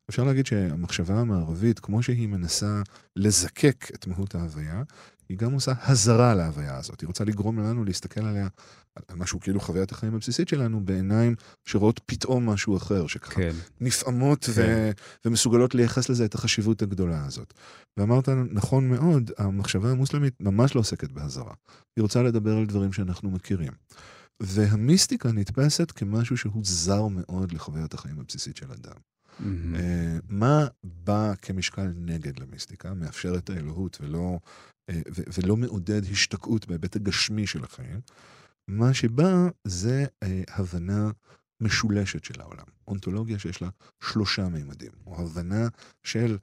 [0.09, 2.81] אפשר להגיד שהמחשבה המערבית, כמו שהיא מנסה
[3.15, 4.83] לזקק את מהות ההוויה,
[5.29, 7.01] היא גם עושה הזרה להוויה הזאת.
[7.01, 8.47] היא רוצה לגרום לנו להסתכל עליה,
[8.95, 13.51] על משהו כאילו חוויית החיים הבסיסית שלנו, בעיניים שרואות פתאום משהו אחר, שככה כן.
[13.81, 14.51] נפעמות כן.
[14.55, 14.91] ו-
[15.25, 17.53] ומסוגלות לייחס לזה את החשיבות הגדולה הזאת.
[17.97, 21.53] ואמרת נכון מאוד, המחשבה המוסלמית ממש לא עוסקת בהזרה.
[21.97, 23.71] היא רוצה לדבר על דברים שאנחנו מכירים.
[24.43, 28.95] והמיסטיקה נתפסת כמשהו שהוא זר מאוד לחוויית החיים הבסיסית של אדם.
[29.39, 29.75] Mm-hmm.
[29.75, 29.79] Uh,
[30.29, 34.39] מה בא כמשקל נגד למיסטיקה, מאפשר את האלוהות ולא,
[34.91, 37.99] uh, ו- ולא מעודד השתקעות בהיבט הגשמי של החיים?
[38.67, 41.11] מה שבא זה uh, הבנה
[41.61, 42.65] משולשת של העולם.
[42.87, 43.69] אונתולוגיה שיש לה
[44.03, 45.67] שלושה מימדים, או הבנה
[46.03, 46.37] של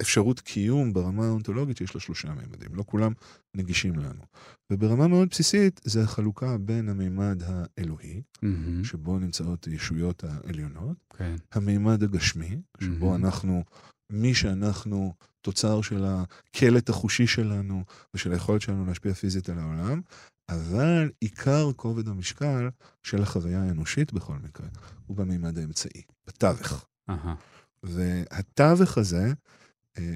[0.00, 3.12] אפשרות קיום ברמה האונתולוגית שיש לה שלושה מימדים, לא כולם
[3.56, 4.22] נגישים לנו.
[4.72, 8.84] וברמה מאוד בסיסית זה החלוקה בין המימד האלוהי, mm-hmm.
[8.84, 10.96] שבו נמצאות הישויות העליונות.
[11.16, 11.34] כן.
[11.52, 13.16] המימד הגשמי, שבו mm-hmm.
[13.16, 13.64] אנחנו,
[14.12, 20.00] מי שאנחנו תוצר של הקלט החושי שלנו ושל היכולת שלנו להשפיע פיזית על העולם,
[20.48, 22.68] אבל עיקר כובד המשקל
[23.02, 24.66] של החוויה האנושית בכל מקרה,
[25.06, 26.86] הוא במימד האמצעי, בתווך.
[27.10, 27.12] Uh-huh.
[27.82, 29.32] והתווך הזה,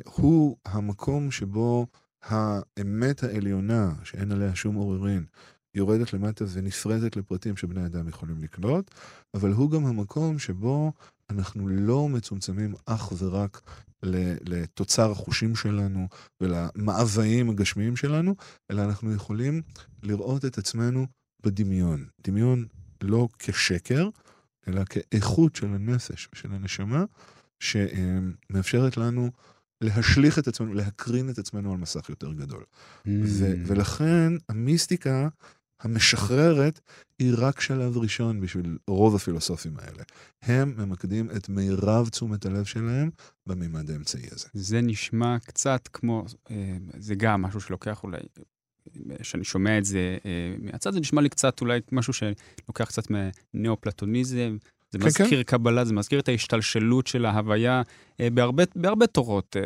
[0.05, 1.87] הוא המקום שבו
[2.23, 5.25] האמת העליונה, שאין עליה שום עוררין,
[5.75, 8.91] יורדת למטה ונפרדת לפרטים שבני אדם יכולים לקלוט,
[9.35, 10.93] אבל הוא גם המקום שבו
[11.31, 13.61] אנחנו לא מצומצמים אך ורק
[14.43, 16.09] לתוצר החושים שלנו
[16.41, 18.35] ולמאוויים הגשמיים שלנו,
[18.71, 19.63] אלא אנחנו יכולים
[20.03, 21.07] לראות את עצמנו
[21.43, 22.07] בדמיון.
[22.27, 22.67] דמיון
[23.03, 24.09] לא כשקר,
[24.69, 27.05] אלא כאיכות של הנפש ושל הנשמה,
[27.61, 29.31] שמאפשרת לנו
[29.81, 32.63] להשליך את עצמנו, להקרין את עצמנו על מסך יותר גדול.
[32.63, 33.09] Mm.
[33.25, 35.29] ו- ולכן המיסטיקה
[35.81, 36.81] המשחררת
[37.19, 40.03] היא רק שלב ראשון בשביל רוב הפילוסופים האלה.
[40.43, 43.11] הם ממקדים את מירב תשומת הלב שלהם
[43.47, 44.49] במימד האמצעי הזה.
[44.55, 48.21] זה נשמע קצת כמו, אה, זה גם משהו שלוקח אולי,
[49.19, 54.57] כשאני שומע את זה אה, מהצד, זה נשמע לי קצת אולי משהו שלוקח קצת מניאו-פלטוניזם.
[54.91, 55.43] זה כן, מזכיר כן.
[55.43, 57.83] קבלה, זה מזכיר את ההשתלשלות של ההוויה
[58.21, 59.63] אה, בהרבה, בהרבה תורות, אה,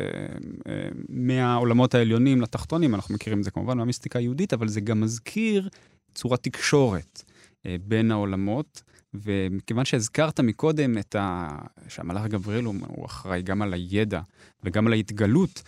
[0.67, 5.69] אה, מהעולמות העליונים לתחתונים, אנחנו מכירים את זה כמובן מהמיסטיקה היהודית, אבל זה גם מזכיר
[6.15, 7.23] צורת תקשורת
[7.65, 8.81] אה, בין העולמות.
[9.23, 11.49] ומכיוון שהזכרת מקודם את ה...
[11.87, 14.21] שהמלאך גבריאל הוא, הוא אחראי גם על הידע
[14.63, 15.63] וגם על ההתגלות,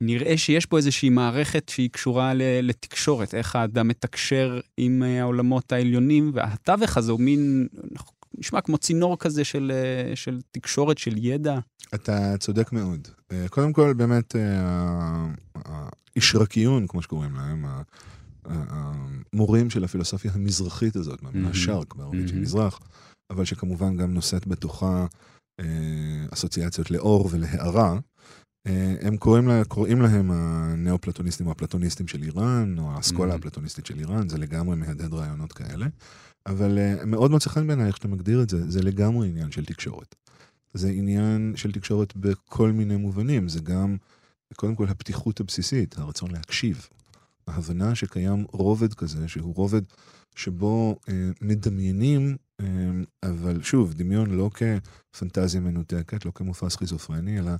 [0.00, 2.32] נראה שיש פה איזושהי מערכת שהיא קשורה
[2.62, 7.68] לתקשורת, איך האדם מתקשר עם אה, העולמות העליונים, והתווך הזה הוא מין,
[8.38, 11.58] נשמע כמו צינור כזה של, אה, של תקשורת, של ידע.
[11.94, 13.08] אתה צודק מאוד.
[13.32, 14.36] אה, קודם כל, באמת,
[15.64, 17.64] האישרקיון, כמו שקוראים להם,
[18.44, 22.80] המורים של הפילוסופיה המזרחית הזאת, מהמילה שרק, בערבית של מזרח,
[23.30, 25.06] אבל שכמובן גם נושאת בתוכה
[26.30, 27.98] אסוציאציות לאור ולהארה.
[28.68, 33.36] אה, הם קוראים, לה, קוראים להם הנאו-פלטוניסטים או הפלטוניסטים של איראן, או האסכולה Mhm.
[33.36, 35.86] הפלטוניסטית של איראן, זה לגמרי מהדהד רעיונות כאלה.
[36.46, 39.64] אבל אה, מאוד מוצא חן בעיניי איך שאתה מגדיר את זה, זה לגמרי עניין של
[39.64, 40.14] תקשורת.
[40.74, 43.96] זה עניין של תקשורת בכל מיני מובנים, זה גם,
[44.56, 46.86] קודם כל, הפתיחות הבסיסית, הרצון להקשיב.
[47.46, 49.82] ההבנה שקיים רובד כזה, שהוא רובד
[50.36, 52.66] שבו אה, מדמיינים, אה,
[53.22, 57.50] אבל שוב, דמיון לא כפנטזיה מנותקת, לא כמופע סכיזופרני, אלא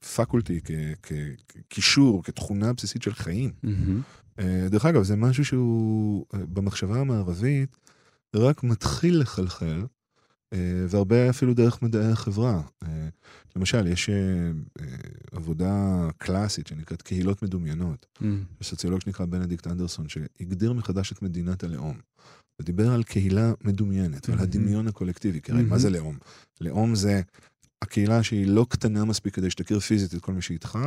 [0.00, 0.60] כפקולטי,
[1.02, 3.50] כקישור, כתכונה בסיסית של חיים.
[4.38, 7.76] אה, דרך אגב, זה משהו שהוא אה, במחשבה המערבית
[8.36, 9.84] רק מתחיל לחלחל,
[10.52, 12.62] אה, והרבה אפילו דרך מדעי החברה.
[13.56, 14.10] למשל, יש
[15.32, 18.06] עבודה קלאסית שנקראת קהילות מדומיינות.
[18.20, 18.44] מהמם.
[18.60, 21.98] יש סוציולוג שנקרא בנדיקט אנדרסון, שהגדיר מחדש את מדינת הלאום.
[22.60, 24.50] ודיבר על קהילה מדומיינת ועל מהמם.
[24.50, 25.40] הדמיון הקולקטיבי.
[25.40, 25.80] כי הרי מה מהמם.
[25.80, 26.18] זה לאום?
[26.60, 27.22] לאום זה
[27.82, 30.78] הקהילה שהיא לא קטנה מספיק כדי שתכיר פיזית את כל מי שאיתך,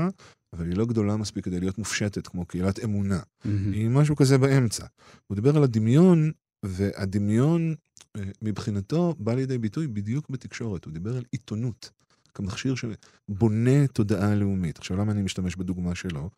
[0.53, 3.19] אבל היא לא גדולה מספיק כדי להיות מופשטת כמו קהילת אמונה.
[3.45, 3.71] מהמם.
[3.71, 4.85] היא משהו כזה באמצע.
[5.27, 6.31] הוא דיבר על הדמיון,
[6.65, 7.75] והדמיון
[8.17, 10.85] אה, מבחינתו בא לידי ביטוי בדיוק בתקשורת.
[10.85, 11.89] הוא דיבר על עיתונות,
[12.33, 14.77] כמכשיר שבונה תודעה לאומית.
[14.77, 16.29] עכשיו, למה אני משתמש בדוגמה שלו?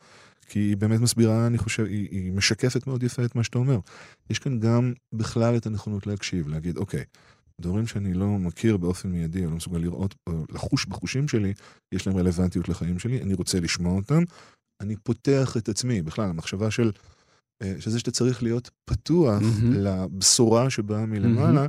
[0.49, 3.79] כי היא באמת מסבירה, אני חושב, היא, היא משקפת מאוד יפה את מה שאתה אומר.
[4.29, 7.03] יש כאן גם בכלל את הנכונות להקשיב, להגיד, אוקיי,
[7.61, 11.53] דברים שאני לא מכיר באופן מיידי, או לא מסוגל לראות, או לחוש בחושים שלי,
[11.91, 14.23] יש להם רלוונטיות לחיים שלי, אני רוצה לשמוע אותם.
[14.81, 16.91] אני פותח את עצמי, בכלל, המחשבה של,
[17.61, 19.73] אה, שזה שאתה צריך להיות פתוח מהמם.
[19.73, 21.65] לבשורה שבאה מלמעלה,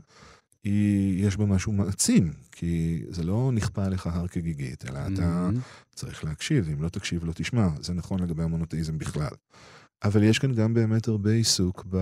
[0.64, 5.61] היא, יש בה משהו מעצים, כי זה לא נכפה עליך הר כגיגית, אלא אתה מהמם.
[5.94, 7.68] צריך להקשיב, אם לא תקשיב לא תשמע.
[7.81, 9.31] זה נכון לגבי המונותאיזם בכלל.
[10.05, 11.98] אבל יש כאן גם באמת הרבה עיסוק ב...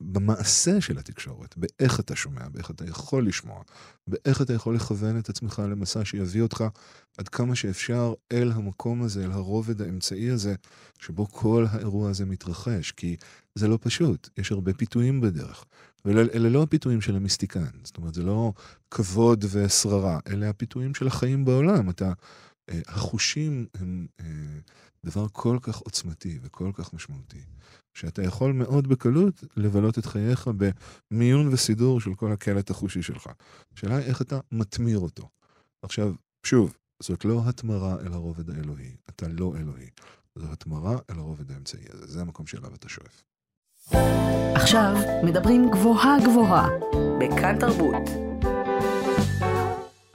[0.00, 3.62] במעשה של התקשורת, באיך אתה שומע, באיך אתה יכול לשמוע,
[4.06, 6.64] באיך אתה יכול לכוון את עצמך למסע שיביא אותך
[7.18, 10.54] עד כמה שאפשר אל המקום הזה, אל הרובד האמצעי הזה,
[10.98, 13.16] שבו כל האירוע הזה מתרחש, כי
[13.54, 15.64] זה לא פשוט, יש הרבה פיתויים בדרך.
[16.04, 18.52] ואלה לא הפיתויים של המיסטיקן, זאת אומרת, זה לא
[18.90, 21.90] כבוד ושררה, אלה הפיתויים של החיים בעולם.
[21.90, 22.12] אתה,
[22.68, 24.26] אה, החושים הם אה,
[25.04, 27.44] דבר כל כך עוצמתי וכל כך משמעותי,
[27.94, 30.50] שאתה יכול מאוד בקלות לבלות את חייך
[31.10, 33.26] במיון וסידור של כל הקלט החושי שלך.
[33.76, 35.28] השאלה היא איך אתה מתמיר אותו.
[35.82, 36.12] עכשיו,
[36.46, 39.90] שוב, זאת לא התמרה אל הרובד האלוהי, אתה לא אלוהי.
[40.38, 43.22] זו התמרה אל הרובד האמצעי הזה, זה המקום שאליו אתה שואף.
[44.54, 46.68] עכשיו מדברים גבוהה גבוהה,
[47.20, 48.08] בכאן תרבות.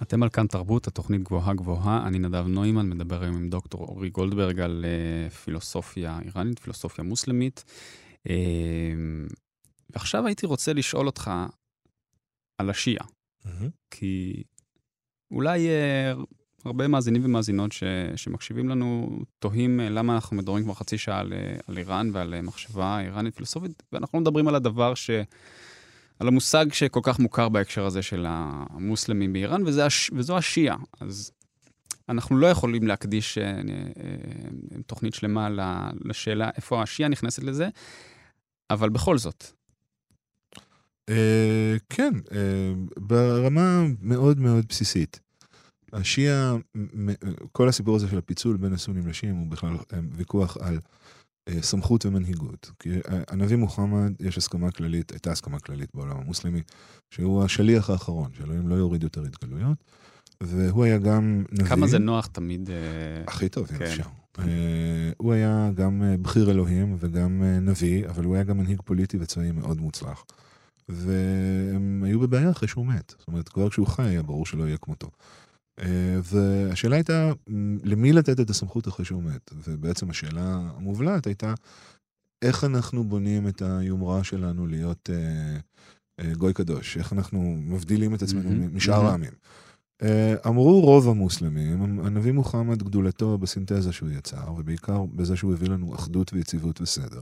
[0.10, 2.08] אתם על כאן תרבות, התוכנית גבוהה גבוהה.
[2.08, 7.64] אני נדב נוימן, מדבר היום עם דוקטור אורי גולדברג על uh, פילוסופיה איראנית, פילוסופיה מוסלמית.
[8.28, 8.32] Uh,
[9.90, 11.32] ועכשיו הייתי רוצה לשאול אותך
[12.58, 13.06] על השיעה,
[13.92, 14.44] כי
[15.32, 16.20] אולי uh,
[16.66, 17.84] הרבה מאזינים ומאזינות ש,
[18.16, 21.34] שמקשיבים לנו תוהים למה אנחנו מדברים כבר חצי שעה על,
[21.68, 25.10] על איראן ועל מחשבה איראנית פילוסופית, ואנחנו לא מדברים על הדבר ש...
[26.20, 29.88] על המושג שכל כך מוכר בהקשר הזה של המוסלמים באיראן, וזה.
[30.14, 30.78] וזו השיעה.
[31.00, 31.32] אז
[32.10, 33.62] אנחנו לא יכולים להקדיש אה, אה,
[34.88, 35.50] תוכנית שלמה
[36.06, 37.70] לשאלה איפה השיעה נכנסת לזה,
[38.70, 39.46] אבל בכל זאת.
[41.10, 42.14] אה, כן,
[42.98, 45.20] ברמה מאוד מאוד בסיסית.
[45.94, 46.56] השיעה,
[47.52, 49.78] כל הסיפור הזה של הפיצול בין הסונים לשיעים הוא בכלל
[50.12, 50.80] ויכוח על
[51.62, 52.72] סמכות ומנהיגות.
[52.80, 56.62] כי אה, הנביא מוחמד, יש הסכמה כללית, הייתה הסכמה כללית בעולם המוסלמי,
[57.10, 59.78] שהוא השליח האחרון, שאלוהים לא יוריד יותר התגלויות,
[60.44, 61.66] והוא היה גם נביא.
[61.66, 62.70] כמה זה נוח תמיד...
[62.70, 62.76] אה,
[63.28, 63.86] הכי טוב, אם כן.
[63.86, 64.04] אפשר.
[64.40, 68.82] אה, הוא היה גם אה, בכיר אלוהים וגם אה, נביא, אבל הוא היה גם מנהיג
[68.86, 70.26] פוליטי וצבאי מאוד מוצלח.
[70.90, 73.16] והם היו בבעיה אחרי שהוא מת.
[73.18, 75.10] זאת אומרת, כבר כשהוא חי היה ברור שלא יהיה כמותו.
[75.80, 77.32] אה, והשאלה הייתה,
[77.84, 79.52] למי לתת את הסמכות אחרי שהוא מת?
[79.68, 81.54] ובעצם השאלה המובלעת הייתה,
[82.42, 85.58] איך אנחנו בונים את היומרה שלנו להיות אה,
[86.20, 86.98] אה, גוי קדוש?
[86.98, 89.10] איך אנחנו מבדילים את עצמנו מהמם, משאר מהמם.
[89.10, 89.34] העמים?
[90.04, 95.96] אה, אמרו רוב המוסלמים, הנביא מוחמד גדולתו בסינתזה שהוא יצר, ובעיקר בזה שהוא הביא לנו
[95.96, 97.22] אחדות ויציבות וסדר.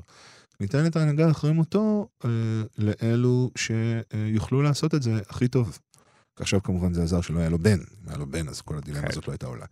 [0.59, 2.29] ניתן את ההנהגה אחרי מותו אה,
[2.77, 5.79] לאלו שיוכלו לעשות את זה הכי טוב.
[6.41, 9.01] עכשיו כמובן זה עזר שלא היה לו בן, אם היה לו בן אז כל הדילמה
[9.01, 9.07] כן.
[9.11, 9.65] הזאת לא הייתה עולה.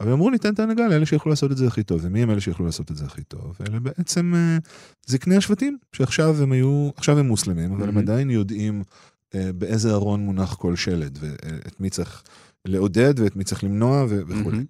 [0.00, 2.40] אבל אמרו ניתן את ההנהגה לאלה שיכולו לעשות את זה הכי טוב, ומי הם אלה
[2.40, 3.56] שיכולו לעשות את זה הכי טוב?
[3.68, 4.58] אלה בעצם אה,
[5.06, 7.98] זקני השבטים, שעכשיו הם היו, עכשיו הם מוסלמים, אבל הם.
[7.98, 8.82] עדיין יודעים
[9.34, 12.22] אה, באיזה ארון מונח כל שלד, ואת מי צריך
[12.64, 14.50] לעודד ואת מי צריך למנוע ו- וכו'.
[14.50, 14.64] מהמם.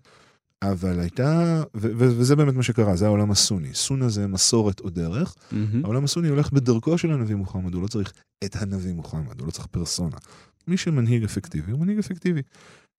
[0.63, 3.75] אבל הייתה, ו- ו- וזה באמת מה שקרה, זה העולם הסוני.
[3.75, 5.85] סונה זה מסורת או דרך, מהמם.
[5.85, 8.13] העולם הסוני הולך בדרכו של הנביא מוחמד, הוא לא צריך
[8.45, 10.17] את הנביא מוחמד, הוא לא צריך פרסונה.
[10.69, 12.43] מי שמנהיג אפקטיבי הוא מנהיג אפקטיבי.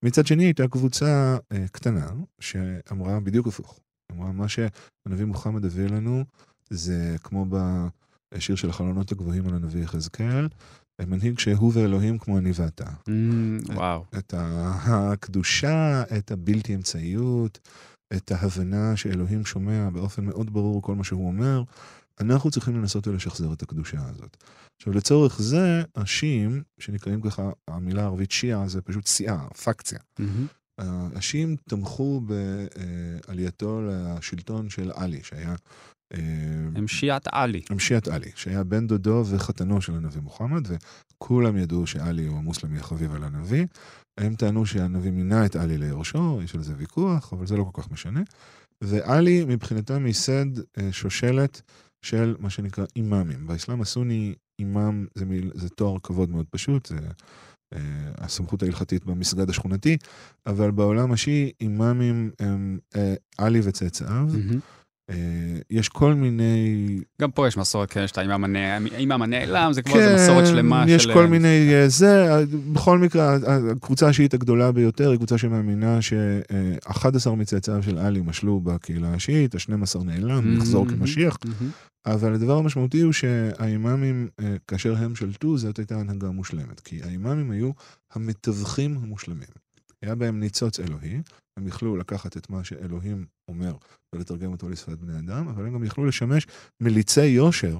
[0.06, 2.08] מצד שני הייתה קבוצה אה, קטנה
[2.40, 3.80] שאמרה בדיוק הפוך.
[4.12, 6.24] אמרה, מה שהנביא מוחמד הביא לנו
[6.70, 7.46] זה כמו
[8.34, 10.48] בשיר של החלונות הגבוהים על הנביא יחזקאל,
[11.08, 12.86] מנהיג שהוא ואלוהים כמו אני ואתה.
[12.86, 14.06] Mm, וואו.
[14.18, 17.60] את הקדושה, את הבלתי אמצעיות,
[18.14, 21.64] את ההבנה שאלוהים שומע באופן מאוד ברור כל מה שהוא אומר.
[22.20, 24.38] אנחנו צריכים לנסות ולשחזר את הקדושה הזאת.
[24.78, 30.00] עכשיו, לצורך זה, השיעים, שנקראים ככה, המילה הערבית שיעה זה פשוט סיעה, פקציה.
[30.20, 30.48] מהמם.
[31.16, 35.56] השיעים תמכו בעלייתו לשלטון של עלי, שהיה...
[36.14, 36.20] אה,
[36.76, 37.62] הם שיעת עלי.
[37.70, 42.80] הם שיעת עלי, שהיה בן דודו וחתנו של הנביא מוחמד, וכולם ידעו שעלי הוא המוסלמי
[42.80, 43.66] החביב על הנביא.
[44.20, 47.82] הם טענו שהנביא מינה את עלי ליורשו, יש על זה ויכוח, אבל זה לא כל
[47.82, 48.22] כך משנה.
[48.84, 51.62] ועלי מבחינתם ייסד אה, שושלת
[52.02, 53.48] של מה שנקרא אימאמים.
[53.48, 56.96] באסלאם הסוני אימאם זה, מיל, זה תואר כבוד מאוד פשוט, זה
[57.74, 57.80] אה,
[58.18, 59.98] הסמכות ההלכתית במסגד השכונתי,
[60.46, 64.10] אבל בעולם השיעי אימאמים הם אה, עלי וצאצאיו.
[64.10, 64.60] מהמם.
[65.10, 65.16] אה,
[65.70, 67.00] יש כל מיני...
[67.22, 70.84] גם פה יש מסורת כאלה שאתה אימאם הנ- אימאם הנעלם, זה כמו איזה מסורת שלמה
[70.86, 71.14] כן, יש של...
[71.14, 72.44] כל מיני אה, זה, אה,
[72.74, 73.38] בכל מקרה,
[73.72, 80.04] הקבוצה השיעית הגדולה ביותר היא קבוצה שמאמינה ש-11 מצאצאיו של עלי משלו בקהילה השיעית, ה-12
[80.04, 80.98] נעלם, נחזור מהמם.
[81.00, 81.72] כמשיח, מהמם.
[82.06, 87.52] אבל הדבר המשמעותי הוא שהאימאמים, אה, כאשר הם שלטו, זאת הייתה הנהגה מושלמת, כי האימאמים
[87.52, 87.72] היו
[88.14, 89.48] המתווכים המושלמים.
[90.02, 91.22] היה בהם ניצוץ אלוהי,
[91.58, 93.76] הם יכלו לקחת את מה שאלוהים אומר
[94.16, 96.48] ולתרגם אותו לשפת בני אדם, אבל הם גם יכלו לשמש
[96.82, 97.80] מליצי יושר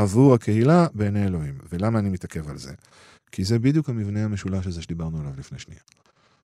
[0.00, 1.58] עבור הקהילה בעיני אלוהים.
[1.72, 2.72] ולמה אני מתעכב על זה?
[3.32, 5.80] כי זה בדיוק המבנה המשולש הזה שדיברנו עליו לפני שנייה.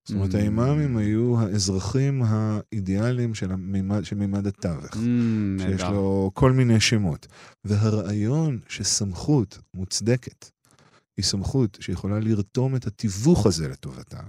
[0.05, 0.37] זאת אומרת, Mm.
[0.39, 4.97] האימאמים היו האזרחים האידיאליים של המימד, של מימד התווך.
[4.97, 5.91] אמ, שיש נהדר.
[5.91, 7.27] לו כל מיני שמות.
[7.65, 10.51] והרעיון שסמכות מוצדקת
[11.17, 14.21] היא סמכות שיכולה לרתום את התיווך הזה לטובתה,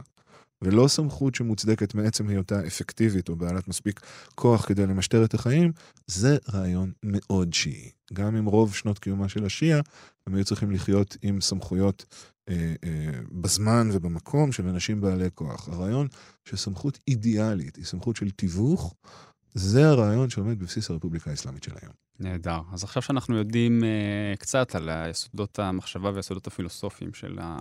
[0.62, 4.00] ולא סמכות שמוצדקת מעצם היותה אפקטיבית או בעלת מספיק
[4.36, 5.72] כוח כדי למשטר את החיים,
[6.08, 7.92] זה רעיון מאוד שיעי.
[8.14, 9.82] גם עם רוב שנות קיומה של השיעה,
[10.28, 12.06] הם היו צריכים לחיות עם סמכויות
[12.50, 15.70] אה, אה, בזמן ובמקום של אנשים בעלי כוח.
[15.70, 16.08] הרעיון
[16.46, 18.94] שסמכות אידיאלית היא סמכות של תיווך,
[19.58, 21.94] זה הרעיון שעומד בבסיס הרפובליקה האסלאמית של היום.
[22.20, 22.60] נהדר.
[22.74, 27.58] אז עכשיו שאנחנו יודעים uh, קצת על יסודות המחשבה והיסודות הפילוסופיים של, ה...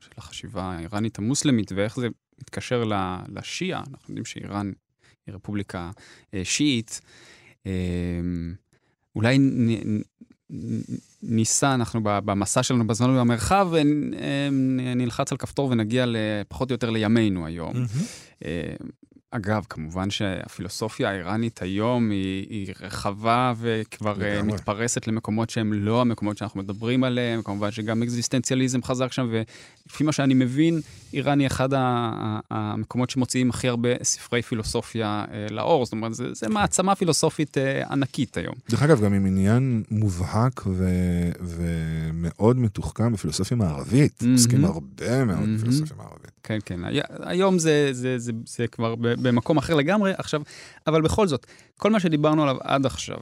[0.00, 2.08] של החשיבה האיראנית המוסלמית ואיך זה
[2.40, 4.72] מתקשר ל- לשיעה, אנחנו יודעים שאיראן
[5.26, 7.00] היא רפובליקה uh, שיעית.
[7.64, 7.68] Uh,
[9.16, 10.00] אולי נ,
[11.22, 13.68] ניסע, אנחנו במסע שלנו בזמן ובמרחב,
[14.96, 16.06] נלחץ על כפתור ונגיע
[16.48, 17.74] פחות או יותר לימינו היום.
[18.44, 18.74] אה,
[19.30, 24.54] אגב, כמובן שהפילוסופיה האיראנית היום היא, היא רחבה וכבר אה, לגמרי.
[24.54, 30.12] מתפרסת למקומות שהם לא המקומות שאנחנו מדברים עליהם, כמובן שגם אקזיסטנציאליזם חזק שם, ולפי מה
[30.12, 30.80] שאני מבין,
[31.16, 31.68] איראן היא אחד
[32.50, 37.82] המקומות שמוציאים הכי הרבה ספרי פילוסופיה אה, לאור, זאת אומרת, זה, זה מעצמה פילוסופית אה,
[37.90, 38.54] ענקית היום.
[38.70, 44.22] דרך אגב, גם עם עניין מובהק ו- ומאוד מתוחכם בפילוסופיה מערבית.
[44.22, 44.32] מהמם.
[44.34, 45.56] עוסקים הרבה מאוד מהמם.
[45.56, 46.30] בפילוסופיה מערבית.
[46.42, 46.84] כן, כן.
[46.84, 50.12] הי- היום זה, זה, זה, זה כבר במקום אחר לגמרי.
[50.18, 50.42] עכשיו,
[50.86, 51.46] אבל בכל זאת,
[51.78, 53.18] כל מה שדיברנו עליו עד עכשיו,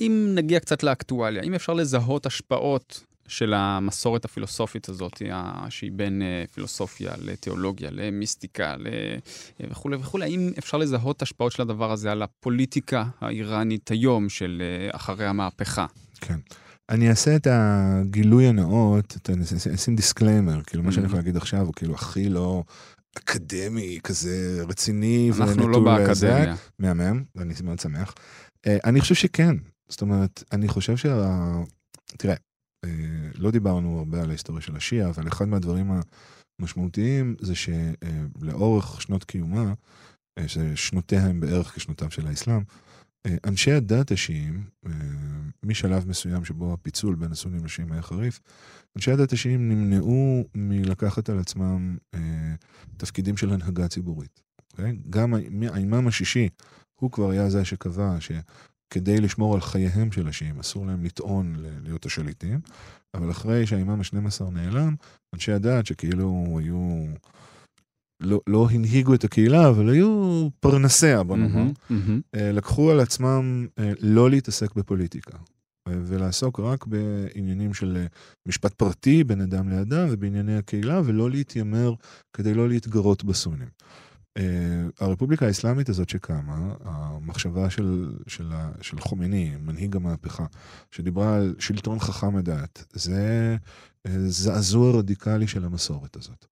[0.00, 5.22] אם נגיע קצת לאקטואליה, אם אפשר לזהות השפעות של המסורת הפילוסופית הזאת,
[5.68, 8.86] שהיא בין אה, פילוסופיה לתיאולוגיה, למיסטיקה ל...
[9.70, 14.96] וכולי וכולי, האם אפשר לזהות השפעות של הדבר הזה על הפוליטיקה האיראנית היום של אה,
[14.96, 15.86] אחרי המהפכה?
[16.20, 16.38] כן.
[16.88, 19.16] אני אעשה את הגילוי הנאות,
[19.74, 21.06] אשים disclaimer, כאילו מה שאני.
[21.06, 22.62] יכול להגיד עכשיו הוא כאילו הכי לא
[23.18, 25.80] אקדמי, כזה רציני אנחנו לא.
[25.80, 26.54] באקדמיה.
[26.78, 28.14] מהמם, ואני מאוד שמח.
[28.66, 29.56] אה, אני חושב שכן.
[29.88, 31.30] זאת אומרת, אני חושב שה...
[32.16, 32.38] תראה, אה,
[33.34, 35.90] לא דיברנו הרבה על ההיסטוריה של השיעה, אבל אחד מהדברים
[36.60, 39.72] המשמעותיים זה שלאורך שנות קיומה,
[40.38, 42.62] אה, ששנותיה הם בערך כשנותיו של האסלאם,
[43.26, 44.92] אה, אנשי הדת השיעים, אה,
[45.62, 48.40] משלב מסוים שבו הפיצול בין הסונים לשיעים היה חריף,
[48.96, 52.54] אנשי הדת השיעים נמנעו מלקחת על עצמם אה,
[52.96, 54.40] תפקידים של הנהגה ציבורית.
[54.72, 54.96] אוקיי?
[55.10, 55.34] גם
[55.72, 56.48] האימאם השישי,
[57.00, 58.20] הוא כבר היה זה שקבע
[58.88, 62.60] שכדי לשמור על חייהם של השיעים, אסור להם לטעון להיות השליטים,
[63.14, 64.94] אבל אחרי שהאימאם ה-12 נעלם,
[65.34, 67.06] אנשי הדת שכאילו היו...
[68.20, 71.64] לא, לא הנהיגו את הקהילה, אבל היו פרנסיה, בוא נאמר.
[71.90, 72.20] מהמם.
[72.34, 75.38] אה, לקחו על עצמם אה, לא להתעסק בפוליטיקה,
[75.88, 78.06] ולעסוק רק בעניינים של אה,
[78.48, 81.94] משפט פרטי בין אדם לאדם ובענייני הקהילה, ולא להתיימר
[82.32, 83.68] כדי לא להתגרות בסונים.
[84.36, 90.46] אה, הרפובליקה האסלאמית הזאת שקמה, המחשבה של, של, של חומייני, מנהיג המהפכה,
[90.90, 93.56] שדיברה על שלטון חכם הדת, זה
[94.06, 96.46] אה, זעזוע רדיקלי של המסורת הזאת.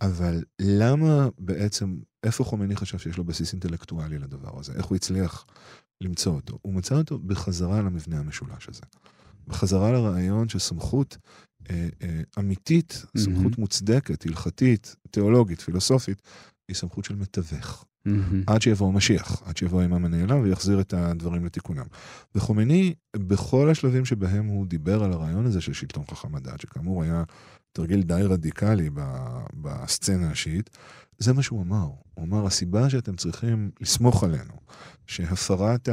[0.00, 4.72] אבל למה בעצם, איפה חומייני חשב שיש לו בסיס אינטלקטואלי לדבר הזה?
[4.72, 5.46] איך הוא הצליח
[6.00, 6.58] למצוא אותו?
[6.62, 8.82] הוא מצא אותו בחזרה למבנה המשולש הזה.
[9.46, 11.18] בחזרה לרעיון שסמכות
[11.70, 13.54] אה, אה, אמיתית, סמכות מהמם.
[13.58, 16.22] מוצדקת, הלכתית, תיאולוגית, פילוסופית,
[16.70, 17.84] היא סמכות של מתווך.
[18.46, 21.84] עד שיבוא המשיח, עד שיבוא האימאם הנעלם ויחזיר את הדברים לתיקונם.
[22.34, 27.24] וחומייני, בכל השלבים שבהם הוא דיבר על הרעיון הזה של שלטון חכם הדת, שכאמור היה
[27.72, 28.90] תרגיל די רדיקלי
[29.54, 30.70] בסצנה השיעית,
[31.22, 31.88] זה מה שהוא אמר.
[32.14, 34.54] הוא אמר, הסיבה שאתם צריכים לסמוך עלינו,
[35.06, 35.88] שהפרת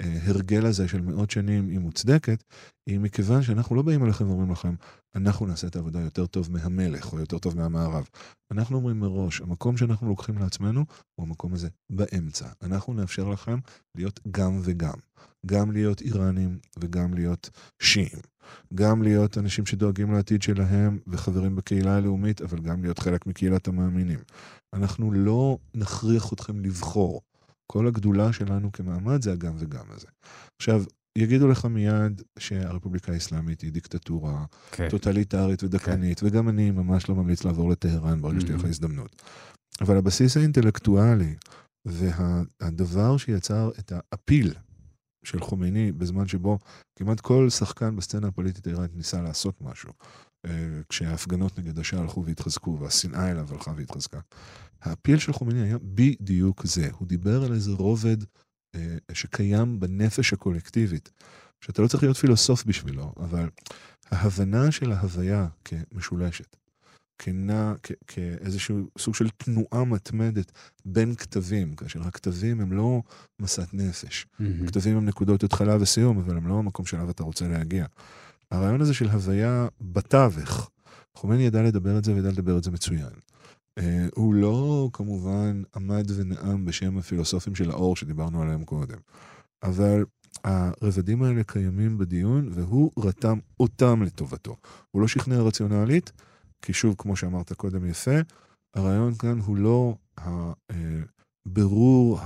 [0.00, 2.44] ההרגל הזה של מאות שנים היא מוצדקת,
[2.86, 4.74] היא מכיוון שאנחנו לא באים אליכם ואומרים לכם,
[5.14, 8.08] אנחנו נעשה את העבודה יותר טוב מהמלך או יותר טוב מהמערב.
[8.50, 10.84] אנחנו אומרים מראש, המקום שאנחנו לוקחים לעצמנו
[11.14, 12.48] הוא המקום הזה באמצע.
[12.62, 13.58] אנחנו נאפשר לכם
[13.94, 14.98] להיות גם וגם.
[15.46, 17.50] גם להיות איראנים וגם להיות
[17.82, 18.18] שיעים.
[18.74, 24.18] גם להיות אנשים שדואגים לעתיד שלהם וחברים בקהילה הלאומית, אבל גם להיות חלק מקהילת המאמינים.
[24.74, 27.20] אנחנו לא נכריח אתכם לבחור.
[27.72, 30.06] כל הגדולה שלנו כמעמד זה הגם וגם הזה.
[30.60, 30.84] עכשיו,
[31.18, 34.88] יגידו לך מיד שהרפובליקה האסלאמית היא דיקטטורה כן.
[34.88, 38.68] טוטליטרית ודכאנית, וגם אני ממש לא ממליץ לעבור לטהרן ברגע שתהיה לך Mhm.
[38.68, 39.22] הזדמנות.
[39.80, 41.34] אבל הבסיס האינטלקטואלי
[41.84, 44.54] והדבר שיצר את האפיל
[45.24, 46.58] של חומייני בזמן שבו
[46.96, 49.92] כמעט כל שחקן בסצנה הפוליטית האיראנית ניסה לעשות משהו,
[50.46, 54.20] אה, כשההפגנות נגד השאה הלכו והתחזקו והשנאה אליו הלכה והתחזקה.
[54.80, 56.88] האפיל של חומייני היה בדיוק זה.
[56.92, 58.16] הוא דיבר על איזה רובד
[58.74, 61.12] אה, שקיים בנפש הקולקטיבית,
[61.60, 63.48] שאתה לא צריך להיות פילוסוף בשבילו, אבל
[64.10, 66.56] ההבנה של ההוויה כמשולשת,
[67.18, 70.52] כנע, כ- כאיזשהו סוג של תנועה מתמדת
[70.84, 73.02] בין כתבים, כאשר הכתבים הם לא
[73.40, 74.26] משאת נפש.
[74.38, 74.66] מהמם.
[74.66, 77.86] כתבים הם נקודות התחלה וסיום, אבל הם לא המקום שאליו אתה רוצה להגיע.
[78.50, 80.70] הרעיון הזה של הוויה בתווך,
[81.14, 83.12] חומייני ידע לדבר את זה וידע לדבר את זה מצוין.
[83.80, 83.82] Uh,
[84.14, 88.98] הוא לא כמובן עמד ונאם בשם הפילוסופים של האור שדיברנו עליהם קודם,
[89.62, 90.04] אבל
[90.44, 94.56] הרבדים האלה קיימים בדיון והוא רתם אותם לטובתו.
[94.90, 96.12] הוא לא שכנע רציונלית,
[96.62, 98.20] כי שוב, כמו שאמרת קודם יפה,
[98.74, 99.94] הרעיון כאן הוא לא
[101.46, 102.18] הבירור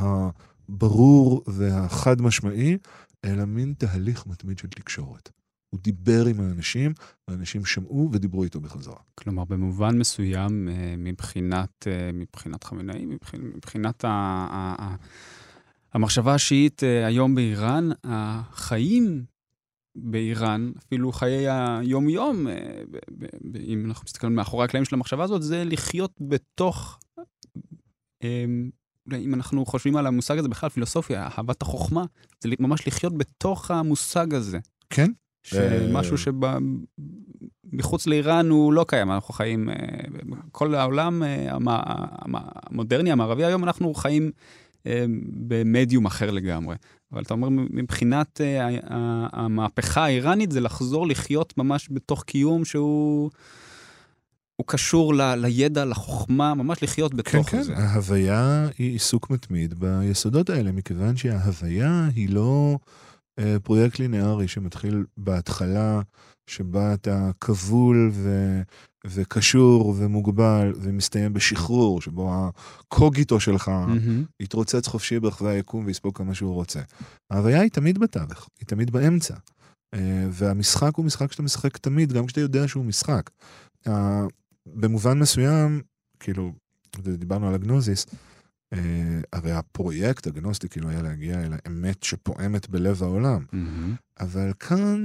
[0.68, 2.78] הברור והחד משמעי,
[3.24, 5.30] אלא מין תהליך מתמיד של תקשורת.
[5.70, 6.92] הוא דיבר עם האנשים,
[7.28, 8.96] האנשים שמעו ודיברו איתו בחזרה.
[9.14, 14.96] כלומר, במובן מסוים, אה, מבחינת, אה, מבחינת חמינאי, מבחינת, מבחינת ה, ה, ה,
[15.92, 19.24] המחשבה השיעית אה, היום באיראן, החיים
[19.96, 22.54] באיראן, אפילו חיי היום-יום, אה,
[23.60, 26.98] אם אנחנו מסתכלים מאחורי הקלעים של המחשבה הזאת, זה לחיות בתוך,
[28.24, 28.44] אה,
[29.18, 32.04] אם אנחנו חושבים על המושג הזה בכלל, פילוסופיה, אהבת החוכמה,
[32.40, 34.58] זה ממש לחיות בתוך המושג הזה.
[34.90, 35.10] כן?
[35.42, 39.74] שמשהו שמחוץ לאיראן הוא לא קיים, אנחנו חיים, אה,
[40.52, 42.34] כל העולם אה, המ- המ-
[42.70, 44.30] המודרני, המערבי היום, אנחנו חיים אה,
[45.48, 46.76] במדיום אחר לגמרי.
[47.12, 48.68] אבל אתה אומר, מבחינת אה,
[49.32, 53.30] המהפכה האיראנית, זה לחזור לחיות ממש בתוך קיום שהוא...
[54.56, 57.76] הוא קשור ל, לידע, לחוכמה, ממש לחיות כן, בתוך כן, זה.
[57.76, 63.15] ההוויה היא עיסוק מתמיד ביסודות האלה, מכיוון שההוויה היא לא אה,
[63.62, 66.00] פרויקט לינארי שמתחיל בהתחלה,
[66.46, 68.60] שבה אתה כבול ו...
[69.06, 74.24] וקשור ומוגבל, ומסתיים בשחרור, שבו הקוגיטו שלך מהמם.
[74.40, 76.80] יתרוצץ חופשי ברחבי היקום ויספוג כמה שהוא רוצה.
[77.30, 79.34] ההוויה היא תמיד בתווך, היא תמיד באמצע.
[79.94, 83.30] אה, והמשחק הוא משחק שאתה משחק תמיד, גם כשאתה יודע שהוא משחק.
[84.66, 85.82] במובן מסוים,
[86.20, 86.52] כאילו,
[86.98, 88.06] דיברנו על הגנוזיס,
[88.72, 93.44] אה, הרי הפרויקט הגנוסטי כאילו היה להגיע אל האמת שפועמת בלב העולם.
[93.52, 93.94] מהמם.
[94.20, 95.04] אבל כאן,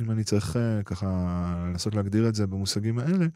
[0.00, 1.06] אם אני צריך אה, ככה
[1.68, 3.26] לנסות להגדיר את זה במושגים האלה,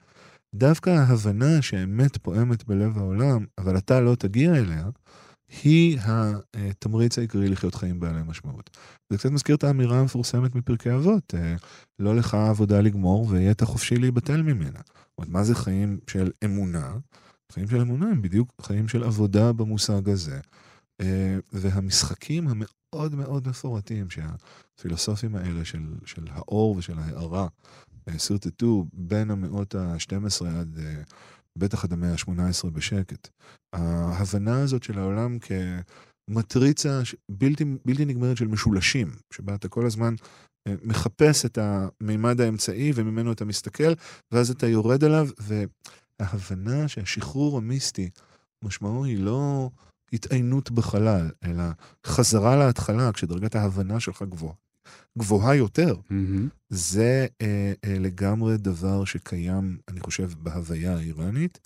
[0.54, 4.88] דווקא ההבנה שהאמת פועמת בלב העולם, אבל אתה לא תגיע אליה,
[5.62, 5.98] היא
[6.54, 8.76] התמריץ העיקרי לחיות חיים בעלי משמעות.
[9.10, 11.56] זה קצת מזכיר את האמירה המפורסמת מפרקי אבות, אה,
[11.98, 14.80] לא לך עבודה לגמור ויהיה אתה חופשי להיבטל ממנה.
[14.86, 16.92] זאת אומרת, מה זה חיים של אמונה?
[17.50, 20.40] חיים של אמונה הם בדיוק חיים של עבודה במושג הזה.
[21.00, 27.48] אה, והמשחקים המאוד מאוד מפורטים שהפילוסופים האלה של, של האור ושל ההארה
[28.08, 31.02] אה, שרטטו בין המאות ה-12 עד, אה,
[31.58, 33.28] בטח עד המאה ה-18 בשקט.
[33.72, 35.38] ההבנה הזאת של העולם
[36.28, 40.14] כמטריצה בלתי, בלתי נגמרת של משולשים, שבה אתה כל הזמן
[40.68, 43.92] מחפש את המימד האמצעי וממנו אתה מסתכל,
[44.32, 45.28] ואז אתה יורד עליו,
[46.20, 48.10] וההבנה שהשחרור המיסטי,
[48.64, 49.70] משמעו היא לא
[50.12, 51.64] התעיינות בחלל, אלא
[52.06, 54.54] חזרה להתחלה, כשדרגת ההבנה שלך גבוהה.
[55.18, 56.48] גבוהה יותר, מהמם.
[56.68, 61.58] זה אה, אה, לגמרי דבר שקיים, אני חושב, בהוויה האיראנית,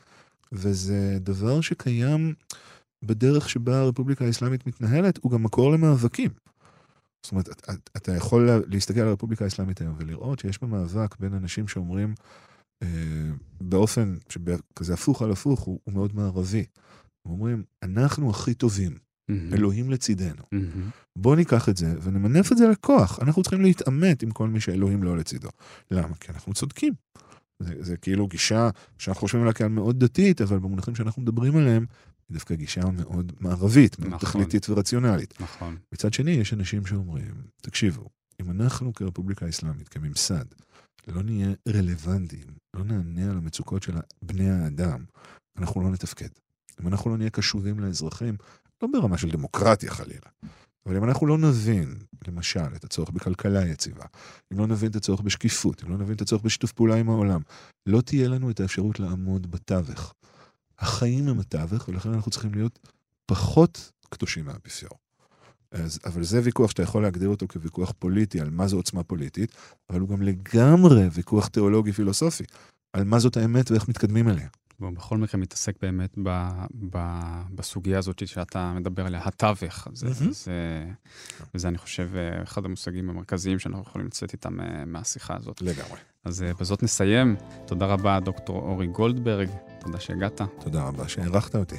[0.53, 2.35] וזה דבר שקיים
[3.03, 6.31] בדרך שבה הרפובליקה האסלאמית מתנהלת, הוא גם מקור למאבקים.
[7.23, 7.49] זאת אומרת,
[7.97, 12.15] אתה, יכול להסתכל על הרפובליקה האסלאמית היום ולראות שיש בה מאבק בין אנשים שאומרים,
[13.61, 16.65] באופן שכזה הפוך על הפוך, הוא, הוא מאוד מערבי.
[17.27, 19.55] הם אומרים, אנחנו הכי טובים, mm-hmm.
[19.55, 20.43] אלוהים לצידנו.
[20.43, 21.17] Mm-hmm.
[21.17, 23.19] בואו ניקח את זה ונמנף את זה לכוח.
[23.23, 25.49] אנחנו צריכים להתעמת עם כל מי שאלוהים לא לצידו.
[25.91, 26.15] למה?
[26.21, 26.93] כי אנחנו צודקים.
[27.59, 31.87] זה, זה כאילו גישה שאנחנו חושבים עליה כאן מאוד דתית, אבל במונחים שאנחנו מדברים עליהם,
[32.29, 34.29] היא דווקא גישה מאוד מערבית, מאוד נכון.
[34.29, 35.41] תכליתית ורציונלית.
[35.41, 35.77] נכון.
[35.93, 38.09] מצד שני, יש אנשים שאומרים, תקשיבו,
[38.41, 40.45] אם אנחנו כרפובליקה האסלאמית, כממסד,
[41.09, 42.47] לא נהיה רלוונטיים,
[42.77, 43.93] לא נענה על המצוקות של
[44.23, 45.05] בני האדם,
[45.57, 46.29] אנחנו לא נתפקד.
[46.81, 48.37] אם אנחנו לא נהיה קשובים לאזרחים,
[48.83, 50.31] לא ברמה של דמוקרטיה חלילה,
[50.87, 51.99] אבל אם אנחנו לא נבין,
[52.29, 54.05] למשל, את הצורך בכלכלה יציבה,
[54.53, 57.41] אם לא נבין את הצורך בשקיפות, אם לא נבין את הצורך בשיתוף פעולה עם העולם,
[57.87, 60.15] לא תהיה לנו את האפשרות לעמוד בתווך.
[60.79, 62.79] החיים הם התווך, ולכן אנחנו צריכים להיות
[63.27, 65.04] פחות קדושים מהאפיפיור.
[65.75, 69.53] אז, אבל זה ויכוח שאתה יכול להגדיר אותו כוויכוח פוליטי, על מה זו עוצמה פוליטית,
[69.91, 72.45] אבל הוא גם לגמרי ויכוח תיאולוגי-פילוסופי,
[72.93, 74.49] על מה זאת האמת ואיך מתקדמים אליה.
[74.81, 76.49] והוא בכל מקרה מתעסק באמת ב,
[76.91, 77.21] ב,
[77.55, 79.89] בסוגיה הזאת שאתה מדבר עליה, התווך.
[79.93, 80.31] זה, mm-hmm.
[80.31, 80.85] זה,
[81.55, 82.11] וזה, אני חושב,
[82.43, 85.63] אחד המושגים המרכזיים שאנחנו יכולים לצאת איתם אה, מהשיחה הזאת.
[85.63, 85.99] לגמרי.
[86.25, 87.37] אז אה, בזאת נסיים.
[87.67, 89.49] תודה רבה, דוקטור אורי גולדברג.
[89.81, 90.41] תודה שהגעת.
[90.61, 91.77] תודה רבה שהערכת אותי.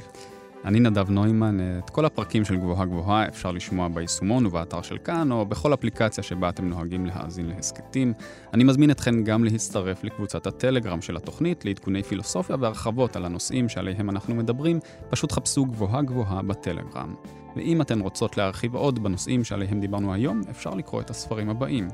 [0.64, 5.32] אני נדב נוימן, את כל הפרקים של גבוהה גבוהה אפשר לשמוע ביישומון ובאתר של כאן,
[5.32, 8.12] או בכל אפליקציה שבה אתם נוהגים להאזין להסכתים.
[8.54, 14.10] אני מזמין אתכן גם להצטרף לקבוצת הטלגרם של התוכנית לעדכוני פילוסופיה והרחבות על הנושאים שעליהם
[14.10, 14.78] אנחנו מדברים,
[15.10, 17.14] פשוט חפשו גבוהה גבוהה בטלגרם.
[17.56, 21.88] ואם אתן רוצות להרחיב עוד בנושאים שעליהם דיברנו היום, אפשר לקרוא את הספרים הבאים.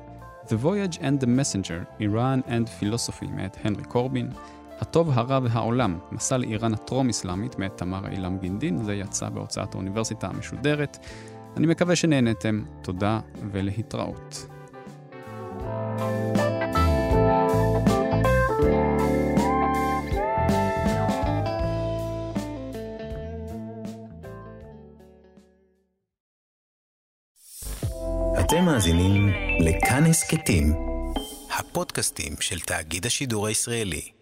[0.47, 4.31] The Voyage and the Messenger, Iran and Philosophy מאת הנרי קורבין,
[4.83, 10.99] הטוב, הרע והעולם, מסע לאיראן הטרום-אסלאמית מאת תמר אילם גינדין, זה יצא בהוצאת האוניברסיטה המשודרת.
[11.57, 13.21] אני מקווה שנהנתם, תודה
[13.53, 14.47] ולהתראות.
[28.41, 29.29] אתם מאזינים
[29.61, 30.75] לכאן הסכתים,
[31.59, 34.22] הפודקאסטים של תאגיד השידור הישראלי.